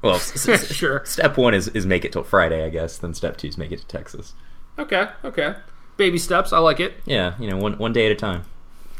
[0.02, 1.02] Well, Sure.
[1.04, 2.98] Step one is, is make it till Friday, I guess.
[2.98, 4.34] Then step two is make it to Texas.
[4.78, 5.54] Okay, okay.
[5.96, 6.94] Baby steps, I like it.
[7.06, 8.44] Yeah, you know, one one day at a time.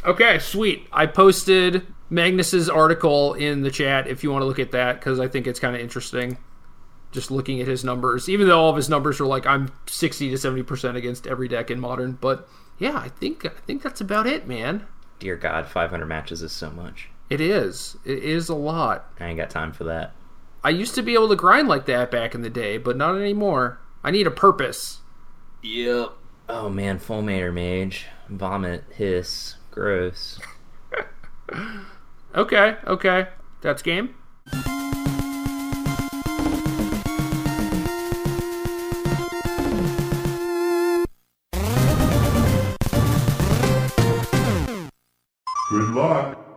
[0.05, 0.87] Okay, sweet.
[0.93, 5.19] I posted Magnus's article in the chat if you want to look at that because
[5.19, 6.39] I think it's kind of interesting.
[7.11, 10.31] Just looking at his numbers, even though all of his numbers are like I'm sixty
[10.31, 12.49] to seventy percent against every deck in modern, but
[12.79, 14.87] yeah, I think I think that's about it, man.
[15.21, 17.09] Dear God, 500 matches is so much.
[17.31, 17.97] It is.
[18.05, 19.07] It is a lot.
[19.19, 20.13] I ain't got time for that.
[20.63, 23.17] I used to be able to grind like that back in the day, but not
[23.17, 23.81] anymore.
[24.03, 25.01] I need a purpose.
[25.63, 26.13] Yep.
[26.49, 28.07] Oh man, Fulminator Mage.
[28.29, 30.39] Vomit, hiss, gross.
[32.35, 33.29] Okay, okay.
[33.61, 34.17] That's game.
[45.71, 46.54] Good luck.